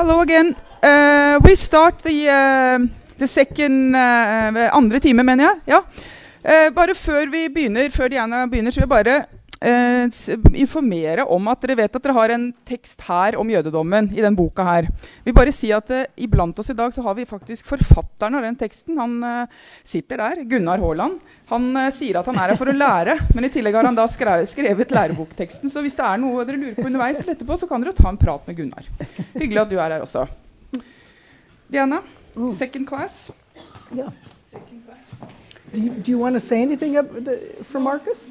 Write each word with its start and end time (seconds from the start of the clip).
Hello 0.00 0.22
again. 0.22 0.56
Uh, 0.82 1.38
we 1.44 1.54
start 1.54 1.98
the, 1.98 2.24
uh, 2.26 2.78
the 3.18 3.26
second 3.26 3.94
uh, 3.94 4.70
Andre 4.72 4.98
time, 4.98 5.22
mener 5.22 5.44
jeg. 5.44 5.56
Ja. 5.66 5.80
Bare 6.72 6.94
før 6.96 7.28
vi 7.28 7.42
begynner, 7.52 7.90
før 7.92 8.08
Diana 8.08 8.46
begynner, 8.46 8.72
så 8.72 8.80
vil 8.80 8.86
jeg 8.86 8.88
bare 8.88 9.16
uh, 9.64 10.06
informere 10.56 11.24
om 11.28 11.48
at 11.52 11.62
dere 11.64 11.76
vet 11.82 11.96
at 11.96 12.04
dere 12.04 12.16
har 12.16 12.34
en 12.34 12.46
tekst 12.66 13.04
her 13.06 13.36
om 13.40 13.50
jødedommen 13.52 14.10
i 14.16 14.24
den 14.24 14.36
boka 14.38 14.64
her. 14.66 14.88
Vi 15.24 15.34
bare 15.36 15.52
si 15.54 15.72
at 15.74 15.90
eh, 15.94 16.06
Iblant 16.24 16.58
oss 16.58 16.72
i 16.72 16.76
dag 16.76 16.92
så 16.94 17.04
har 17.04 17.16
vi 17.18 17.28
faktisk 17.28 17.68
forfatteren 17.68 18.38
av 18.38 18.46
den 18.46 18.58
teksten. 18.60 18.98
Han 19.00 19.20
sitter 19.86 20.20
der, 20.20 20.42
Gunnar 20.48 20.82
Haaland. 20.82 21.18
Han 21.50 21.70
sier 21.94 22.20
at 22.20 22.28
han 22.28 22.38
er 22.38 22.52
her 22.52 22.60
for 22.60 22.70
å 22.70 22.76
lære, 22.76 23.16
men 23.34 23.48
i 23.48 23.52
tillegg 23.52 23.78
har 23.78 23.88
han 23.88 23.98
da 23.98 24.06
skrevet, 24.10 24.50
skrevet 24.50 24.94
lærebokteksten. 24.94 25.72
Så 25.72 25.82
hvis 25.84 25.96
det 25.98 26.06
er 26.06 26.20
noe 26.22 26.44
dere 26.48 26.60
lurer 26.60 26.78
på 26.78 26.88
underveis, 26.88 27.24
etterpå, 27.24 27.58
så 27.60 27.68
kan 27.70 27.84
dere 27.84 27.96
ta 27.96 28.08
en 28.10 28.20
prat 28.20 28.46
med 28.48 28.60
Gunnar. 28.60 28.88
Hyggelig 29.34 29.64
at 29.64 29.72
du 29.72 29.78
er 29.78 29.96
her 29.96 30.04
også. 30.06 30.28
Diana, 31.70 32.02
mm. 32.36 32.52
second 32.52 32.88
class. 32.88 33.30
Yeah. 33.94 34.10
Second 34.50 34.84
class. 34.86 35.14
Do 35.72 35.80
you, 35.80 35.90
do 35.90 36.10
you 36.10 36.18
want 36.18 36.34
to 36.34 36.40
say 36.40 36.62
anything 36.62 36.96
for 37.62 37.78
Marcus? 37.80 38.30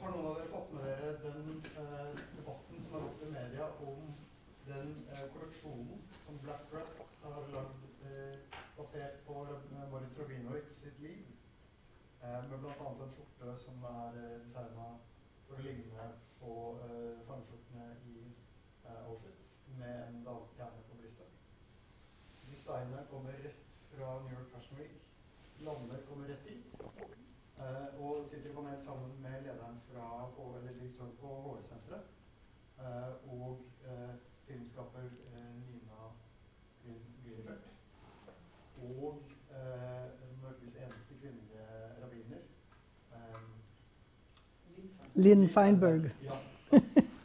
Har 0.00 0.12
noen 0.14 0.26
av 0.28 0.36
dere 0.38 0.50
fått 0.52 0.72
med 0.74 0.84
dere 0.86 1.14
den 1.22 1.62
eh, 1.82 2.18
debatten 2.36 2.82
som 2.84 2.92
har 2.94 3.00
gått 3.06 3.22
i 3.26 3.30
media 3.32 3.64
om 3.86 4.12
den 4.66 4.92
eh, 5.14 5.24
kolleksjonen 5.32 6.04
som 6.26 6.38
Black 6.44 6.70
Rat 6.74 7.00
har 7.22 7.48
lagd 7.54 8.06
eh, 8.06 8.60
basert 8.76 9.18
på 9.26 9.40
Moritz 9.90 10.20
Rabinowitz 10.20 10.78
sitt 10.82 11.00
liv? 11.02 11.24
Eh, 12.22 12.38
med 12.50 12.62
bl.a. 12.62 12.92
en 12.92 13.12
skjorte 13.16 13.56
som 13.64 13.88
er 13.90 14.20
eh, 14.22 14.38
designa 14.46 14.88
for 15.48 15.58
å 15.58 15.66
ligne 15.66 16.08
på 16.38 16.54
eh, 16.86 17.18
fangeskjortene 17.26 17.90
i 18.12 18.16
eh, 18.28 19.02
Auschwitz, 19.02 19.50
med 19.82 20.04
en 20.06 20.22
dagsstjerne 20.30 20.86
på 20.92 21.00
brystet. 21.02 21.42
Designet 22.52 23.10
kommer 23.10 23.42
rett 23.48 23.78
fra 23.90 24.14
New 24.22 24.38
York 24.38 24.54
Fashion 24.54 24.78
Week 24.84 24.98
lander 25.66 26.06
kommer 26.06 26.28
rett 26.28 26.44
dit. 26.44 27.17
Uh, 27.58 28.04
og 28.04 28.26
sitter 28.26 28.50
i 28.50 28.52
panel 28.52 28.82
sammen 28.82 29.10
med 29.22 29.42
lederen 29.42 29.78
fra 29.90 30.30
eller 30.58 30.72
direktøren 30.72 31.12
på 31.20 31.26
HR-senteret. 31.26 32.04
Uh, 32.78 33.40
og 33.40 33.60
uh, 33.84 34.14
filmskaper 34.46 35.08
Nina 35.66 35.98
Grünfeldt. 36.84 37.68
Og 38.82 39.22
Norges 40.42 40.74
eneste 40.76 41.14
kvinnelige 41.20 41.66
rabbiner. 42.02 42.36
Linn 45.14 45.48
Feinberg. 45.48 46.10
Ja. 46.22 46.32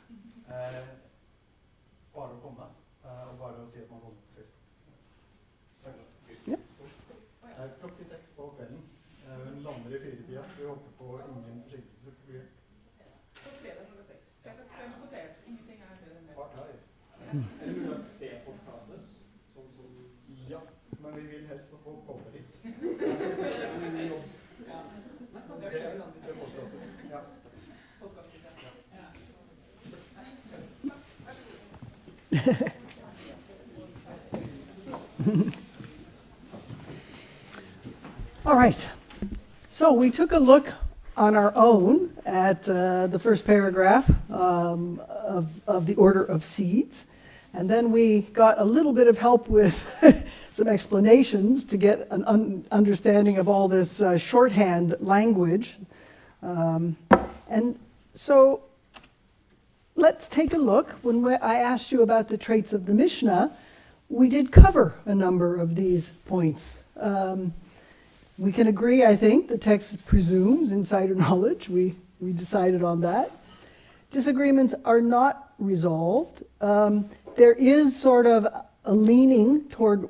men 21.04 21.16
vi 21.16 21.22
vil 21.22 21.48
helst 21.48 21.68
at 21.74 21.80
folk 21.84 21.98
kommer 22.08 22.30
dit. 22.34 22.48
ja. 24.68 24.80
Det, 25.62 25.70
det 26.28 26.36
podkastes. 26.40 26.84
Ja. 27.12 27.20
All 38.46 38.56
right. 38.56 38.90
So 39.70 39.94
we 39.94 40.10
took 40.10 40.32
a 40.32 40.40
look 40.40 40.74
on 41.16 41.36
our 41.36 41.52
own 41.56 42.12
at 42.26 42.68
uh, 42.68 43.08
the 43.08 43.20
first 43.20 43.46
paragraph 43.46 44.10
um, 44.32 45.02
of, 45.10 45.62
of 45.68 45.86
the 45.86 45.96
order 45.96 46.24
of 46.24 46.44
seeds. 46.44 47.08
And 47.54 47.70
then 47.70 47.92
we 47.92 48.22
got 48.22 48.60
a 48.60 48.66
little 48.66 48.94
bit 48.94 49.08
of 49.08 49.18
help 49.18 49.48
with 49.48 49.86
some 50.54 50.68
explanations 50.68 51.64
to 51.64 51.78
get 51.78 52.08
an 52.12 52.24
un- 52.26 52.64
understanding 52.72 53.40
of 53.40 53.50
all 53.50 53.68
this 53.68 54.04
uh, 54.04 54.16
shorthand 54.16 54.96
language. 55.00 55.78
Um, 56.44 56.96
and 57.50 57.80
so 58.14 58.62
let's 59.96 60.28
take 60.28 60.54
a 60.54 60.58
look. 60.58 60.92
When 61.02 61.26
I 61.26 61.56
asked 61.56 61.92
you 61.92 62.04
about 62.04 62.28
the 62.28 62.38
traits 62.38 62.72
of 62.72 62.86
the 62.86 62.94
Mishnah, 62.94 63.52
we 64.10 64.30
did 64.30 64.52
cover 64.52 64.94
a 65.08 65.16
number 65.16 65.56
of 65.56 65.76
these 65.76 66.12
points. 66.28 66.84
Um, 66.98 67.56
we 68.38 68.52
can 68.52 68.68
agree, 68.68 69.04
I 69.04 69.16
think, 69.16 69.48
the 69.48 69.58
text 69.58 70.06
presumes 70.06 70.72
insider 70.72 71.16
knowledge. 71.26 71.68
We, 71.68 71.96
we 72.20 72.32
decided 72.32 72.84
on 72.84 73.02
that. 73.02 73.32
Disagreements 74.12 74.76
are 74.86 75.02
not 75.02 75.52
resolved. 75.58 76.44
Um, 76.62 77.10
there 77.38 77.54
is 77.54 78.00
sort 78.00 78.28
of 78.28 78.48
a 78.86 78.94
leaning 78.94 79.68
toward, 79.70 80.08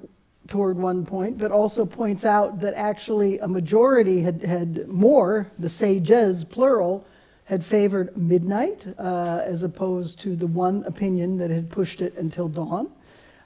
toward 0.48 0.78
one 0.78 1.06
point, 1.06 1.38
but 1.38 1.52
also 1.52 1.86
points 1.86 2.26
out 2.26 2.60
that 2.60 2.74
actually 2.74 3.40
a 3.40 3.48
majority 3.48 4.22
had, 4.22 4.42
had 4.42 4.88
more, 4.88 5.48
the 5.58 5.70
sages, 5.70 6.44
plural, 6.44 7.06
had 7.46 7.64
favored 7.64 8.16
midnight 8.18 8.88
uh, 8.98 9.42
as 9.44 9.64
opposed 9.64 10.20
to 10.20 10.36
the 10.36 10.48
one 10.48 10.84
opinion 10.86 11.38
that 11.38 11.50
had 11.50 11.70
pushed 11.70 12.02
it 12.02 12.16
until 12.16 12.48
dawn. 12.48 12.90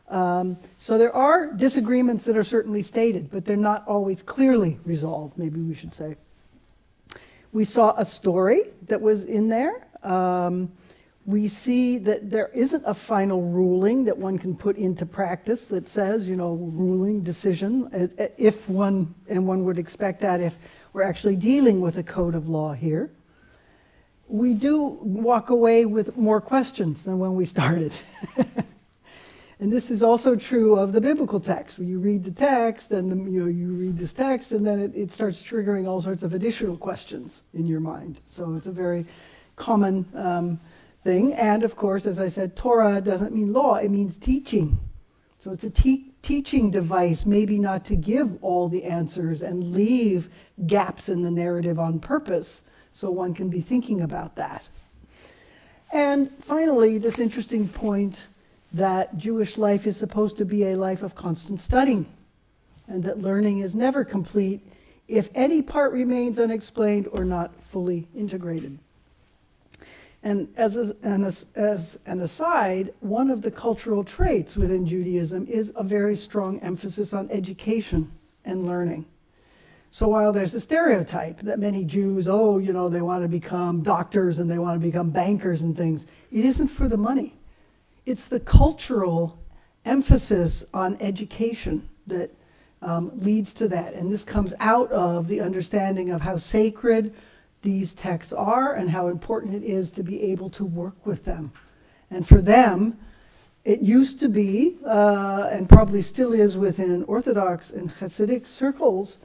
Um, 0.09 0.57
so 0.77 0.97
there 0.97 1.13
are 1.13 1.51
disagreements 1.51 2.23
that 2.25 2.37
are 2.37 2.43
certainly 2.43 2.81
stated, 2.81 3.29
but 3.29 3.43
they're 3.43 3.57
not 3.57 3.85
always 3.87 4.21
clearly 4.21 4.79
resolved, 4.85 5.37
maybe 5.37 5.59
we 5.59 5.73
should 5.73 5.93
say. 5.93 6.15
We 7.51 7.63
saw 7.63 7.93
a 7.97 8.05
story 8.05 8.63
that 8.87 9.01
was 9.01 9.25
in 9.25 9.49
there. 9.49 9.87
Um, 10.03 10.71
we 11.27 11.49
see 11.49 11.97
that 11.97 12.31
there 12.31 12.47
isn't 12.53 12.83
a 12.85 12.93
final 12.93 13.41
ruling 13.41 14.05
that 14.05 14.17
one 14.17 14.39
can 14.39 14.55
put 14.55 14.77
into 14.77 15.05
practice 15.05 15.65
that 15.65 15.85
says, 15.85 16.27
you 16.27 16.37
know, 16.37 16.53
ruling, 16.53 17.21
decision, 17.21 17.89
if 18.37 18.69
one, 18.69 19.13
and 19.27 19.45
one 19.45 19.65
would 19.65 19.77
expect 19.77 20.21
that 20.21 20.39
if 20.39 20.57
we're 20.93 21.03
actually 21.03 21.35
dealing 21.35 21.81
with 21.81 21.97
a 21.97 22.03
code 22.03 22.33
of 22.33 22.47
law 22.47 22.71
here. 22.71 23.11
We 24.29 24.53
do 24.53 24.81
walk 25.01 25.49
away 25.49 25.85
with 25.85 26.15
more 26.15 26.39
questions 26.39 27.03
than 27.03 27.19
when 27.19 27.35
we 27.35 27.45
started. 27.45 27.93
And 29.59 29.73
this 29.73 29.89
is 29.89 30.03
also 30.03 30.35
true 30.35 30.77
of 30.77 30.93
the 30.93 31.01
biblical 31.01 31.39
text. 31.39 31.79
When 31.79 31.87
you 31.87 31.99
read 31.99 32.23
the 32.23 32.31
text, 32.31 32.91
and 32.91 33.11
the, 33.11 33.15
you 33.15 33.39
know 33.39 33.49
you 33.49 33.73
read 33.73 33.97
this 33.97 34.13
text, 34.13 34.51
and 34.51 34.65
then 34.65 34.79
it, 34.79 34.91
it 34.93 35.09
starts 35.09 35.41
triggering 35.41 35.87
all 35.87 35.99
sorts 35.99 36.21
of 36.21 36.35
additional 36.35 36.77
questions 36.77 37.41
in 37.55 37.65
your 37.65 37.79
mind. 37.79 38.21
So 38.25 38.53
it's 38.53 38.67
a 38.67 38.71
very 38.71 39.05
common 39.55 40.05
um, 40.13 40.59
thing. 41.07 41.33
And 41.33 41.63
of 41.63 41.77
course, 41.77 42.05
as 42.05 42.19
I 42.19 42.27
said, 42.27 42.57
Torah 42.57 42.99
doesn't 42.99 43.33
mean 43.33 43.53
law; 43.53 43.75
it 43.75 43.89
means 43.89 44.17
teaching. 44.17 44.77
So 45.37 45.53
it's 45.53 45.63
a 45.63 45.69
te- 45.69 46.11
teaching 46.21 46.69
device, 46.69 47.25
maybe 47.25 47.57
not 47.57 47.85
to 47.85 47.95
give 47.95 48.43
all 48.43 48.67
the 48.67 48.83
answers 48.83 49.41
and 49.41 49.71
leave 49.71 50.27
gaps 50.65 51.07
in 51.07 51.21
the 51.21 51.31
narrative 51.31 51.79
on 51.79 51.99
purpose, 51.99 52.63
so 52.91 53.09
one 53.09 53.33
can 53.33 53.49
be 53.49 53.61
thinking 53.61 54.01
about 54.01 54.35
that. 54.35 54.67
And 55.93 56.29
finally, 56.39 56.97
this 56.97 57.19
interesting 57.19 57.69
point 57.69 58.27
that 58.73 59.17
Jewish 59.17 59.57
life 59.57 59.87
is 59.87 59.95
supposed 59.95 60.37
to 60.39 60.45
be 60.45 60.65
a 60.65 60.75
life 60.75 61.03
of 61.03 61.15
constant 61.15 61.61
studying, 61.61 62.05
and 62.89 63.01
that 63.05 63.21
learning 63.21 63.59
is 63.59 63.73
never 63.73 64.03
complete 64.03 64.59
if 65.07 65.29
any 65.33 65.61
part 65.61 65.93
remains 65.93 66.37
unexplained 66.37 67.07
or 67.13 67.23
not 67.23 67.55
fully 67.61 68.09
integrated. 68.13 68.77
And 70.23 70.49
as, 70.57 70.75
a, 70.75 70.95
and 71.03 71.25
as, 71.25 71.45
as 71.55 71.99
an 72.05 72.21
aside, 72.21 72.93
one 72.99 73.29
of 73.29 73.41
the 73.41 73.51
cultural 73.51 74.03
traits 74.03 74.57
within 74.57 74.85
Judaism 74.85 75.47
is 75.47 75.71
a 75.75 75.83
very 75.83 76.15
strong 76.15 76.59
emphasis 76.59 77.13
on 77.13 77.29
education 77.29 78.11
and 78.43 78.65
learning. 78.65 79.05
So 79.89 80.07
while 80.09 80.33
there's 80.33 80.53
a 80.53 80.59
stereotype 80.59 81.39
that 81.41 81.59
many 81.59 81.85
Jews, 81.85 82.27
oh, 82.27 82.57
you 82.57 82.73
know, 82.73 82.89
they 82.89 83.01
want 83.01 83.23
to 83.23 83.27
become 83.27 83.81
doctors 83.81 84.39
and 84.39 84.49
they 84.49 84.59
want 84.59 84.79
to 84.79 84.85
become 84.85 85.11
bankers 85.11 85.61
and 85.61 85.77
things, 85.77 86.07
it 86.31 86.43
isn't 86.43 86.67
for 86.67 86.87
the 86.87 86.97
money. 86.97 87.35
It's 88.05 88.25
the 88.25 88.39
cultural 88.39 89.39
emphasis 89.85 90.65
on 90.73 90.97
education 90.99 91.87
that 92.07 92.31
um, 92.81 93.11
leads 93.17 93.53
to 93.55 93.67
that. 93.69 93.93
And 93.93 94.11
this 94.11 94.23
comes 94.23 94.53
out 94.59 94.91
of 94.91 95.27
the 95.27 95.41
understanding 95.41 96.11
of 96.11 96.21
how 96.21 96.37
sacred 96.37 97.13
these 97.67 97.93
texts 97.93 98.31
are 98.31 98.75
and 98.75 98.89
how 98.89 99.07
important 99.07 99.53
it 99.53 99.61
is 99.61 99.91
to 99.91 100.01
be 100.01 100.23
able 100.31 100.49
to 100.49 100.63
work 100.63 101.05
with 101.05 101.25
them. 101.25 101.51
And 102.09 102.25
for 102.25 102.41
them, 102.41 102.97
it 103.65 103.81
used 103.81 104.21
to 104.21 104.29
be, 104.29 104.77
uh, 104.85 105.49
and 105.51 105.67
probably 105.67 106.01
still 106.01 106.31
is 106.31 106.55
within 106.55 107.03
Orthodox 107.03 107.69
and 107.69 107.89
Hasidic 107.89 108.45
circles, 108.45 109.17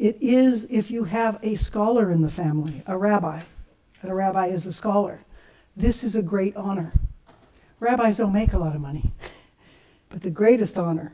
it 0.00 0.16
is 0.20 0.66
if 0.68 0.90
you 0.90 1.04
have 1.04 1.38
a 1.44 1.54
scholar 1.54 2.10
in 2.10 2.22
the 2.22 2.28
family, 2.28 2.82
a 2.88 2.98
rabbi, 2.98 3.42
and 4.02 4.10
a 4.10 4.14
rabbi 4.16 4.46
is 4.46 4.66
a 4.66 4.72
scholar. 4.72 5.20
This 5.76 6.02
is 6.02 6.16
a 6.16 6.22
great 6.22 6.56
honor. 6.56 6.92
Rabbis 7.78 8.16
don't 8.16 8.32
make 8.32 8.52
a 8.52 8.58
lot 8.58 8.74
of 8.74 8.80
money, 8.80 9.12
but 10.08 10.22
the 10.22 10.30
greatest 10.30 10.76
honor 10.76 11.12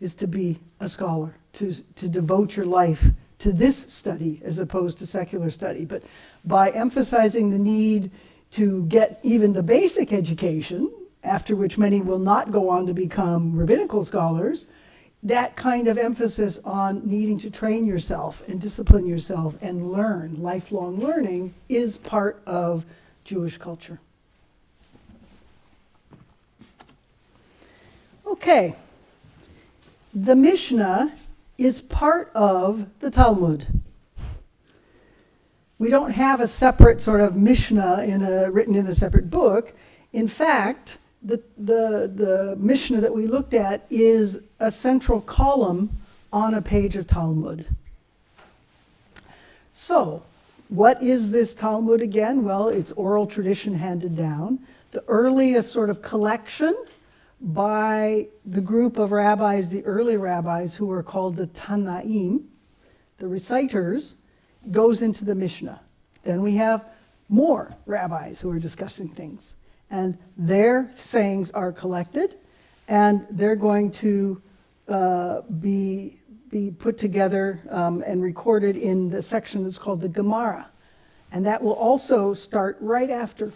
is 0.00 0.14
to 0.16 0.26
be 0.26 0.60
a 0.80 0.86
scholar, 0.86 1.34
to, 1.54 1.72
to 1.94 2.10
devote 2.10 2.56
your 2.58 2.66
life 2.66 3.06
to 3.44 3.52
this 3.52 3.76
study 3.92 4.40
as 4.42 4.58
opposed 4.58 4.96
to 4.96 5.06
secular 5.06 5.50
study. 5.50 5.84
But 5.84 6.02
by 6.46 6.70
emphasizing 6.70 7.50
the 7.50 7.58
need 7.58 8.10
to 8.52 8.86
get 8.86 9.20
even 9.22 9.52
the 9.52 9.62
basic 9.62 10.14
education, 10.14 10.90
after 11.22 11.54
which 11.54 11.76
many 11.76 12.00
will 12.00 12.18
not 12.18 12.50
go 12.50 12.70
on 12.70 12.86
to 12.86 12.94
become 12.94 13.54
rabbinical 13.54 14.02
scholars, 14.02 14.66
that 15.22 15.56
kind 15.56 15.88
of 15.88 15.98
emphasis 15.98 16.58
on 16.64 17.06
needing 17.06 17.36
to 17.36 17.50
train 17.50 17.84
yourself 17.84 18.42
and 18.48 18.58
discipline 18.62 19.06
yourself 19.06 19.58
and 19.60 19.92
learn, 19.92 20.42
lifelong 20.42 20.96
learning, 20.96 21.52
is 21.68 21.98
part 21.98 22.40
of 22.46 22.82
Jewish 23.24 23.58
culture. 23.58 24.00
Okay. 28.26 28.74
The 30.14 30.34
Mishnah 30.34 31.12
is 31.58 31.80
part 31.80 32.30
of 32.34 32.86
the 33.00 33.10
Talmud. 33.10 33.66
We 35.78 35.90
don't 35.90 36.12
have 36.12 36.40
a 36.40 36.46
separate 36.46 37.00
sort 37.00 37.20
of 37.20 37.36
Mishnah 37.36 38.04
in 38.04 38.22
a, 38.22 38.50
written 38.50 38.74
in 38.74 38.86
a 38.86 38.94
separate 38.94 39.30
book. 39.30 39.72
In 40.12 40.28
fact, 40.28 40.98
the, 41.22 41.42
the, 41.56 42.10
the 42.14 42.56
Mishnah 42.58 43.00
that 43.00 43.14
we 43.14 43.26
looked 43.26 43.54
at 43.54 43.86
is 43.90 44.40
a 44.60 44.70
central 44.70 45.20
column 45.20 45.90
on 46.32 46.54
a 46.54 46.62
page 46.62 46.96
of 46.96 47.06
Talmud. 47.06 47.66
So, 49.72 50.22
what 50.68 51.02
is 51.02 51.30
this 51.30 51.54
Talmud 51.54 52.00
again? 52.00 52.44
Well, 52.44 52.68
it's 52.68 52.92
oral 52.92 53.26
tradition 53.26 53.74
handed 53.74 54.16
down. 54.16 54.60
The 54.92 55.04
earliest 55.08 55.72
sort 55.72 55.90
of 55.90 56.02
collection 56.02 56.74
by 57.44 58.26
the 58.46 58.62
group 58.62 58.98
of 58.98 59.12
rabbis, 59.12 59.68
the 59.68 59.84
early 59.84 60.16
rabbis 60.16 60.74
who 60.74 60.86
were 60.86 61.02
called 61.02 61.36
the 61.36 61.46
Tanaim, 61.48 62.44
the 63.18 63.28
reciters, 63.28 64.14
goes 64.70 65.02
into 65.02 65.26
the 65.26 65.34
Mishnah. 65.34 65.80
Then 66.22 66.40
we 66.40 66.56
have 66.56 66.86
more 67.28 67.76
rabbis 67.84 68.40
who 68.40 68.50
are 68.50 68.58
discussing 68.58 69.08
things. 69.08 69.56
And 69.90 70.16
their 70.38 70.90
sayings 70.94 71.50
are 71.50 71.70
collected, 71.70 72.36
and 72.88 73.26
they're 73.30 73.56
going 73.56 73.90
to 73.92 74.42
uh, 74.88 75.42
be, 75.60 76.16
be 76.50 76.70
put 76.70 76.96
together 76.96 77.60
um, 77.68 78.02
and 78.06 78.22
recorded 78.22 78.76
in 78.76 79.10
the 79.10 79.20
section 79.20 79.64
that's 79.64 79.78
called 79.78 80.00
the 80.00 80.08
Gemara. 80.08 80.66
And 81.30 81.44
that 81.44 81.62
will 81.62 81.74
also 81.74 82.32
start 82.32 82.78
right 82.80 83.10
after 83.10 83.52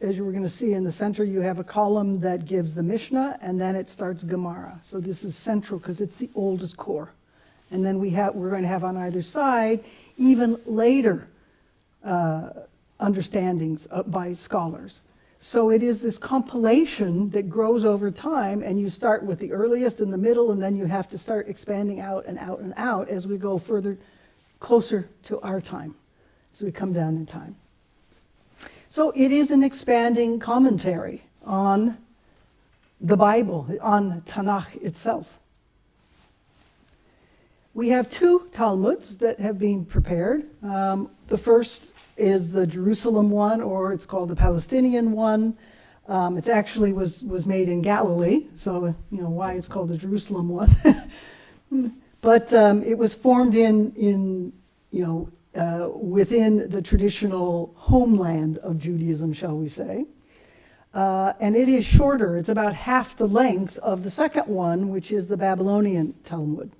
as 0.00 0.16
you 0.16 0.24
were 0.24 0.30
going 0.30 0.44
to 0.44 0.48
see 0.48 0.74
in 0.74 0.84
the 0.84 0.92
center, 0.92 1.24
you 1.24 1.40
have 1.40 1.58
a 1.58 1.64
column 1.64 2.20
that 2.20 2.44
gives 2.44 2.74
the 2.74 2.82
Mishnah, 2.82 3.38
and 3.40 3.60
then 3.60 3.74
it 3.74 3.88
starts 3.88 4.22
Gemara. 4.22 4.78
So 4.82 5.00
this 5.00 5.24
is 5.24 5.34
central 5.34 5.80
because 5.80 6.00
it's 6.00 6.16
the 6.16 6.30
oldest 6.34 6.76
core. 6.76 7.12
And 7.70 7.84
then 7.84 7.98
we 7.98 8.10
have, 8.10 8.34
we're 8.34 8.50
going 8.50 8.62
to 8.62 8.68
have 8.68 8.84
on 8.84 8.96
either 8.96 9.20
side 9.20 9.84
even 10.16 10.60
later 10.64 11.28
uh, 12.04 12.50
understandings 13.00 13.88
uh, 13.90 14.02
by 14.04 14.32
scholars. 14.32 15.02
So 15.38 15.70
it 15.70 15.82
is 15.82 16.02
this 16.02 16.18
compilation 16.18 17.30
that 17.30 17.48
grows 17.48 17.84
over 17.84 18.10
time, 18.10 18.62
and 18.62 18.80
you 18.80 18.88
start 18.88 19.22
with 19.24 19.38
the 19.38 19.52
earliest 19.52 20.00
in 20.00 20.10
the 20.10 20.18
middle, 20.18 20.50
and 20.50 20.60
then 20.60 20.76
you 20.76 20.86
have 20.86 21.08
to 21.08 21.18
start 21.18 21.48
expanding 21.48 22.00
out 22.00 22.26
and 22.26 22.38
out 22.38 22.60
and 22.60 22.74
out 22.76 23.08
as 23.08 23.26
we 23.26 23.38
go 23.38 23.58
further 23.58 23.98
closer 24.58 25.08
to 25.24 25.40
our 25.40 25.60
time, 25.60 25.94
as 26.52 26.62
we 26.62 26.72
come 26.72 26.92
down 26.92 27.16
in 27.16 27.26
time. 27.26 27.54
So 28.90 29.12
it 29.14 29.30
is 29.32 29.50
an 29.50 29.62
expanding 29.62 30.38
commentary 30.38 31.22
on 31.44 31.98
the 33.02 33.18
Bible, 33.18 33.68
on 33.82 34.22
Tanakh 34.22 34.82
itself. 34.82 35.40
We 37.74 37.90
have 37.90 38.08
two 38.08 38.48
Talmuds 38.50 39.18
that 39.18 39.38
have 39.40 39.58
been 39.58 39.84
prepared. 39.84 40.46
Um, 40.64 41.10
the 41.26 41.36
first 41.36 41.92
is 42.16 42.50
the 42.50 42.66
Jerusalem 42.66 43.30
one, 43.30 43.60
or 43.60 43.92
it's 43.92 44.06
called 44.06 44.30
the 44.30 44.36
Palestinian 44.36 45.12
one. 45.12 45.58
Um, 46.08 46.38
it 46.38 46.48
actually 46.48 46.94
was, 46.94 47.22
was 47.22 47.46
made 47.46 47.68
in 47.68 47.82
Galilee, 47.82 48.46
so 48.54 48.94
you 49.10 49.20
know 49.20 49.28
why 49.28 49.52
it's 49.52 49.68
called 49.68 49.90
the 49.90 49.98
Jerusalem 49.98 50.48
one. 50.48 50.74
but 52.22 52.54
um, 52.54 52.82
it 52.82 52.96
was 52.96 53.14
formed 53.14 53.54
in, 53.54 53.92
in 53.92 54.54
you 54.90 55.04
know, 55.04 55.28
uh, 55.58 55.88
within 55.92 56.70
the 56.70 56.80
traditional 56.80 57.74
homeland 57.76 58.58
of 58.58 58.78
Judaism, 58.78 59.32
shall 59.32 59.56
we 59.56 59.66
say. 59.66 60.06
Uh, 60.94 61.32
and 61.40 61.56
it 61.56 61.68
is 61.68 61.84
shorter. 61.84 62.36
It's 62.36 62.48
about 62.48 62.74
half 62.74 63.16
the 63.16 63.26
length 63.26 63.76
of 63.78 64.04
the 64.04 64.10
second 64.10 64.46
one, 64.46 64.88
which 64.90 65.10
is 65.10 65.26
the 65.26 65.36
Babylonian 65.36 66.14
Talmud. 66.24 66.70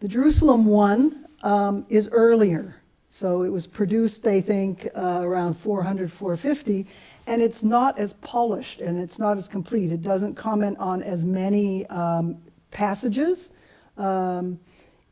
The 0.00 0.08
Jerusalem 0.08 0.64
one 0.64 1.26
um, 1.42 1.84
is 1.88 2.08
earlier. 2.10 2.76
So 3.08 3.42
it 3.42 3.50
was 3.50 3.66
produced, 3.66 4.22
they 4.22 4.40
think, 4.40 4.88
uh, 4.96 5.20
around 5.22 5.54
400, 5.54 6.10
450, 6.10 6.86
and 7.26 7.42
it's 7.42 7.62
not 7.62 7.98
as 7.98 8.14
polished 8.14 8.80
and 8.80 8.98
it's 8.98 9.18
not 9.18 9.36
as 9.36 9.46
complete. 9.46 9.92
It 9.92 10.00
doesn't 10.00 10.36
comment 10.36 10.78
on 10.78 11.02
as 11.02 11.24
many 11.24 11.86
um, 11.88 12.38
passages 12.70 13.50
um, 13.98 14.58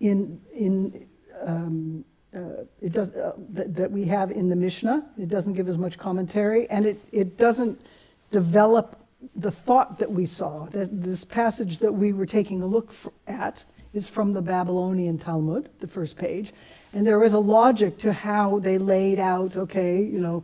in, 0.01 0.41
in 0.55 1.07
um, 1.43 2.05
it 2.89 2.95
does, 2.95 3.15
uh, 3.15 3.35
that, 3.51 3.75
that 3.75 3.91
we 3.91 4.07
have 4.07 4.31
in 4.31 4.49
the 4.49 4.57
Mishnah. 4.57 5.05
It 5.19 5.29
doesn't 5.29 5.53
give 5.53 5.69
as 5.69 5.77
much 5.77 5.99
commentary, 5.99 6.67
and 6.71 6.87
it, 6.87 6.99
it 7.13 7.37
doesn't 7.37 7.79
develop 8.31 8.99
the 9.37 9.51
thought 9.51 9.99
that 9.99 10.11
we 10.11 10.25
saw. 10.25 10.65
That 10.71 11.03
this 11.03 11.23
passage 11.23 11.81
that 11.81 11.93
we 11.93 12.15
were 12.15 12.25
taking 12.25 12.63
a 12.63 12.67
look 12.67 12.91
at 13.27 13.63
is 13.93 14.09
from 14.09 14.33
the 14.33 14.41
Babylonian 14.41 15.19
Talmud, 15.19 15.69
the 15.81 15.87
first 15.87 16.17
page, 16.17 16.55
and 16.95 17.07
there 17.07 17.23
is 17.23 17.35
a 17.35 17.39
logic 17.39 17.99
to 17.99 18.11
how 18.15 18.59
they 18.59 18.79
laid 18.79 19.19
out. 19.19 19.59
Okay, 19.59 20.01
you 20.03 20.21
know, 20.21 20.43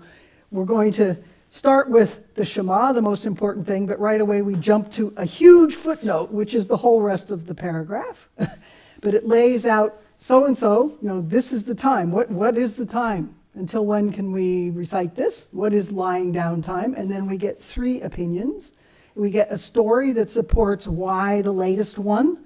we're 0.50 0.66
going 0.66 0.92
to 0.92 1.16
start 1.49 1.88
with 1.88 2.35
the 2.35 2.45
Shema, 2.45 2.92
the 2.92 3.00
most 3.00 3.25
important 3.25 3.66
thing, 3.66 3.87
but 3.87 3.99
right 3.99 4.21
away 4.21 4.42
we 4.42 4.54
jump 4.57 4.90
to 4.90 5.14
a 5.16 5.25
huge 5.25 5.76
footnote, 5.76 6.30
which 6.30 6.54
is 6.54 6.66
the 6.66 6.76
whole 6.76 7.00
rest 7.00 7.30
of 7.30 7.47
the 7.47 7.54
paragraph. 7.54 8.28
but 9.00 9.14
it 9.14 9.26
lays 9.26 9.64
out 9.64 9.99
so 10.25 10.47
and 10.47 10.57
so, 10.57 10.97
you 11.02 11.09
know, 11.09 11.21
this 11.21 11.52
is 11.52 11.64
the 11.64 11.75
time. 11.75 12.11
What, 12.11 12.31
what 12.31 12.57
is 12.57 12.76
the 12.76 12.87
time? 12.87 13.35
Until 13.52 13.85
when 13.85 14.11
can 14.11 14.33
we 14.33 14.71
recite 14.71 15.14
this? 15.14 15.49
What 15.52 15.75
is 15.75 15.93
lying 15.93 16.33
down 16.33 16.62
time? 16.62 16.95
And 16.95 17.11
then 17.11 17.26
we 17.26 17.37
get 17.37 17.61
three 17.61 18.00
opinions. 18.00 18.73
We 19.14 19.28
get 19.28 19.52
a 19.52 19.59
story 19.59 20.12
that 20.12 20.31
supports 20.31 20.87
why 20.88 21.43
the 21.43 21.52
latest 21.52 21.99
one 21.99 22.38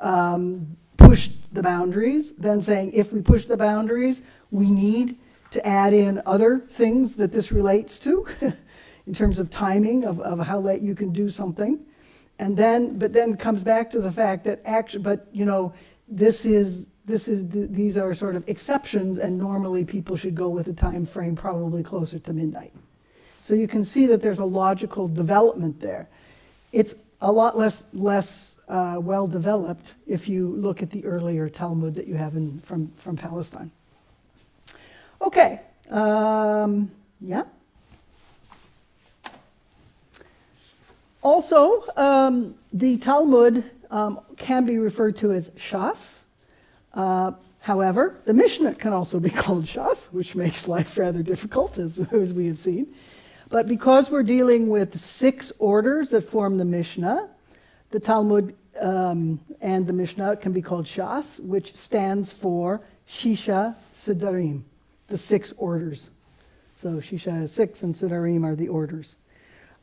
um, 0.00 0.74
pushed 0.96 1.32
the 1.52 1.62
boundaries, 1.62 2.32
then 2.38 2.62
saying 2.62 2.92
if 2.94 3.12
we 3.12 3.20
push 3.20 3.44
the 3.44 3.58
boundaries, 3.58 4.22
we 4.50 4.70
need 4.70 5.18
to 5.50 5.66
add 5.66 5.92
in 5.92 6.22
other 6.24 6.60
things 6.60 7.14
that 7.16 7.30
this 7.30 7.52
relates 7.52 7.98
to 7.98 8.26
in 9.06 9.12
terms 9.12 9.38
of 9.38 9.50
timing 9.50 10.06
of, 10.06 10.18
of 10.20 10.38
how 10.38 10.60
late 10.60 10.80
you 10.80 10.94
can 10.94 11.12
do 11.12 11.28
something. 11.28 11.78
And 12.38 12.56
then, 12.56 12.98
but 12.98 13.12
then 13.12 13.36
comes 13.36 13.62
back 13.62 13.90
to 13.90 14.00
the 14.00 14.10
fact 14.10 14.44
that 14.44 14.62
actually, 14.64 15.02
but 15.02 15.28
you 15.30 15.44
know, 15.44 15.74
this 16.08 16.46
is 16.46 16.86
this 17.08 17.26
is 17.26 17.48
these 17.48 17.96
are 17.98 18.14
sort 18.14 18.36
of 18.36 18.48
exceptions, 18.48 19.18
and 19.18 19.36
normally 19.38 19.84
people 19.84 20.14
should 20.14 20.34
go 20.34 20.48
with 20.48 20.68
a 20.68 20.72
time 20.74 21.04
frame 21.04 21.34
probably 21.34 21.82
closer 21.82 22.18
to 22.18 22.32
midnight. 22.32 22.72
So 23.40 23.54
you 23.54 23.66
can 23.66 23.82
see 23.82 24.06
that 24.06 24.20
there's 24.20 24.40
a 24.40 24.44
logical 24.44 25.08
development 25.08 25.80
there. 25.80 26.06
It's 26.70 26.94
a 27.20 27.32
lot 27.32 27.56
less 27.56 27.84
less 27.94 28.58
uh, 28.68 28.98
well 29.00 29.26
developed 29.26 29.94
if 30.06 30.28
you 30.28 30.48
look 30.48 30.82
at 30.82 30.90
the 30.90 31.04
earlier 31.06 31.48
Talmud 31.48 31.94
that 31.94 32.06
you 32.06 32.14
have 32.14 32.36
in, 32.36 32.60
from 32.60 32.86
from 32.86 33.16
Palestine. 33.16 33.70
Okay, 35.22 35.60
um, 35.90 36.90
yeah. 37.20 37.44
Also, 41.22 41.82
um, 41.96 42.54
the 42.72 42.96
Talmud 42.98 43.64
um, 43.90 44.20
can 44.36 44.64
be 44.66 44.78
referred 44.78 45.16
to 45.16 45.32
as 45.32 45.48
Shas. 45.50 46.20
Uh, 46.98 47.30
however, 47.60 48.16
the 48.24 48.34
Mishnah 48.34 48.74
can 48.74 48.92
also 48.92 49.20
be 49.20 49.30
called 49.44 49.64
Shas, 49.64 50.06
which 50.06 50.34
makes 50.34 50.66
life 50.66 50.98
rather 50.98 51.22
difficult, 51.22 51.78
as, 51.78 52.00
as 52.12 52.32
we 52.32 52.48
have 52.48 52.58
seen. 52.58 52.92
But 53.48 53.68
because 53.68 54.10
we're 54.10 54.24
dealing 54.24 54.68
with 54.68 54.98
six 54.98 55.52
orders 55.60 56.10
that 56.10 56.22
form 56.22 56.58
the 56.58 56.64
Mishnah, 56.64 57.28
the 57.90 58.00
Talmud 58.00 58.54
um, 58.80 59.40
and 59.60 59.86
the 59.86 59.92
Mishnah 59.92 60.36
can 60.36 60.52
be 60.52 60.60
called 60.60 60.86
Shas, 60.86 61.40
which 61.40 61.74
stands 61.76 62.32
for 62.32 62.80
Shisha 63.08 63.76
Sidarim, 63.92 64.62
the 65.06 65.16
six 65.16 65.54
orders. 65.56 66.10
So 66.76 66.94
Shisha 66.94 67.42
is 67.44 67.52
six, 67.52 67.84
and 67.84 67.94
Sidarim 67.94 68.44
are 68.44 68.56
the 68.56 68.68
orders. 68.68 69.16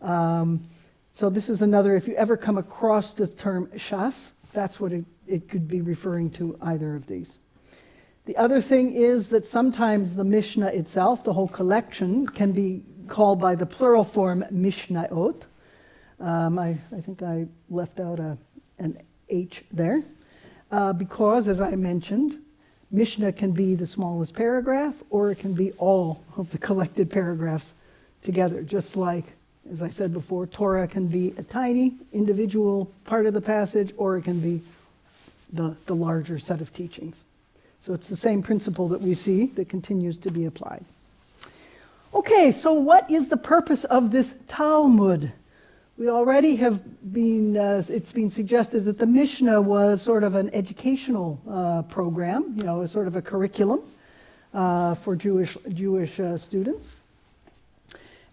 Um, 0.01 0.67
so 1.13 1.29
this 1.29 1.49
is 1.49 1.61
another, 1.61 1.95
if 1.95 2.09
you 2.09 2.15
ever 2.15 2.35
come 2.35 2.57
across 2.57 3.13
the 3.13 3.25
term 3.25 3.67
Shas, 3.75 4.31
that's 4.55 4.79
what 4.79 4.93
it, 4.93 5.05
it 5.27 5.49
could 5.49 5.67
be 5.67 5.81
referring 5.81 6.31
to 6.31 6.57
either 6.61 6.95
of 6.95 7.05
these. 7.05 7.37
The 8.25 8.37
other 8.37 8.59
thing 8.59 8.91
is 8.91 9.27
that 9.29 9.45
sometimes 9.45 10.15
the 10.15 10.23
Mishnah 10.23 10.67
itself, 10.67 11.23
the 11.23 11.33
whole 11.33 11.47
collection, 11.47 12.25
can 12.25 12.53
be 12.53 12.83
called 13.07 13.39
by 13.39 13.53
the 13.53 13.67
plural 13.67 14.03
form 14.03 14.43
Mishnayot. 14.51 15.43
Um, 16.19 16.57
I, 16.57 16.77
I 16.95 17.01
think 17.01 17.21
I 17.21 17.47
left 17.69 17.99
out 17.99 18.19
a, 18.19 18.37
an 18.79 18.97
H 19.29 19.63
there. 19.71 20.03
Uh, 20.71 20.93
because, 20.93 21.47
as 21.47 21.61
I 21.61 21.75
mentioned, 21.75 22.39
Mishnah 22.89 23.33
can 23.33 23.51
be 23.51 23.75
the 23.75 23.85
smallest 23.85 24.33
paragraph 24.33 25.03
or 25.09 25.29
it 25.29 25.37
can 25.37 25.53
be 25.53 25.71
all 25.73 26.23
of 26.35 26.51
the 26.51 26.57
collected 26.67 27.11
paragraphs 27.11 27.75
together, 28.23 28.63
just 28.63 28.95
like, 28.95 29.25
as 29.71 29.81
I 29.81 29.87
said 29.87 30.13
before, 30.13 30.45
Torah 30.45 30.87
can 30.87 31.07
be 31.07 31.33
a 31.37 31.43
tiny 31.43 31.93
individual 32.13 32.91
part 33.05 33.25
of 33.25 33.33
the 33.33 33.41
passage 33.41 33.93
or 33.97 34.17
it 34.17 34.23
can 34.23 34.39
be 34.39 34.61
the, 35.51 35.75
the 35.85 35.95
larger 35.95 36.37
set 36.37 36.61
of 36.61 36.71
teachings. 36.71 37.23
So 37.79 37.93
it's 37.93 38.07
the 38.07 38.15
same 38.15 38.41
principle 38.41 38.87
that 38.89 39.01
we 39.01 39.13
see 39.13 39.47
that 39.47 39.69
continues 39.69 40.17
to 40.19 40.31
be 40.31 40.45
applied. 40.45 40.85
Okay, 42.13 42.51
so 42.51 42.73
what 42.73 43.09
is 43.11 43.27
the 43.27 43.37
purpose 43.37 43.83
of 43.83 44.11
this 44.11 44.35
Talmud? 44.47 45.31
We 45.97 46.09
already 46.09 46.55
have 46.57 47.13
been, 47.13 47.57
uh, 47.57 47.81
it's 47.89 48.11
been 48.11 48.29
suggested 48.29 48.81
that 48.81 48.99
the 48.99 49.07
Mishnah 49.07 49.61
was 49.61 50.01
sort 50.01 50.23
of 50.23 50.35
an 50.35 50.49
educational 50.53 51.39
uh, 51.49 51.81
program, 51.83 52.55
you 52.57 52.63
know, 52.63 52.81
a 52.81 52.87
sort 52.87 53.07
of 53.07 53.15
a 53.15 53.21
curriculum 53.21 53.81
uh, 54.53 54.95
for 54.95 55.15
Jewish, 55.15 55.57
Jewish 55.69 56.19
uh, 56.19 56.37
students. 56.37 56.95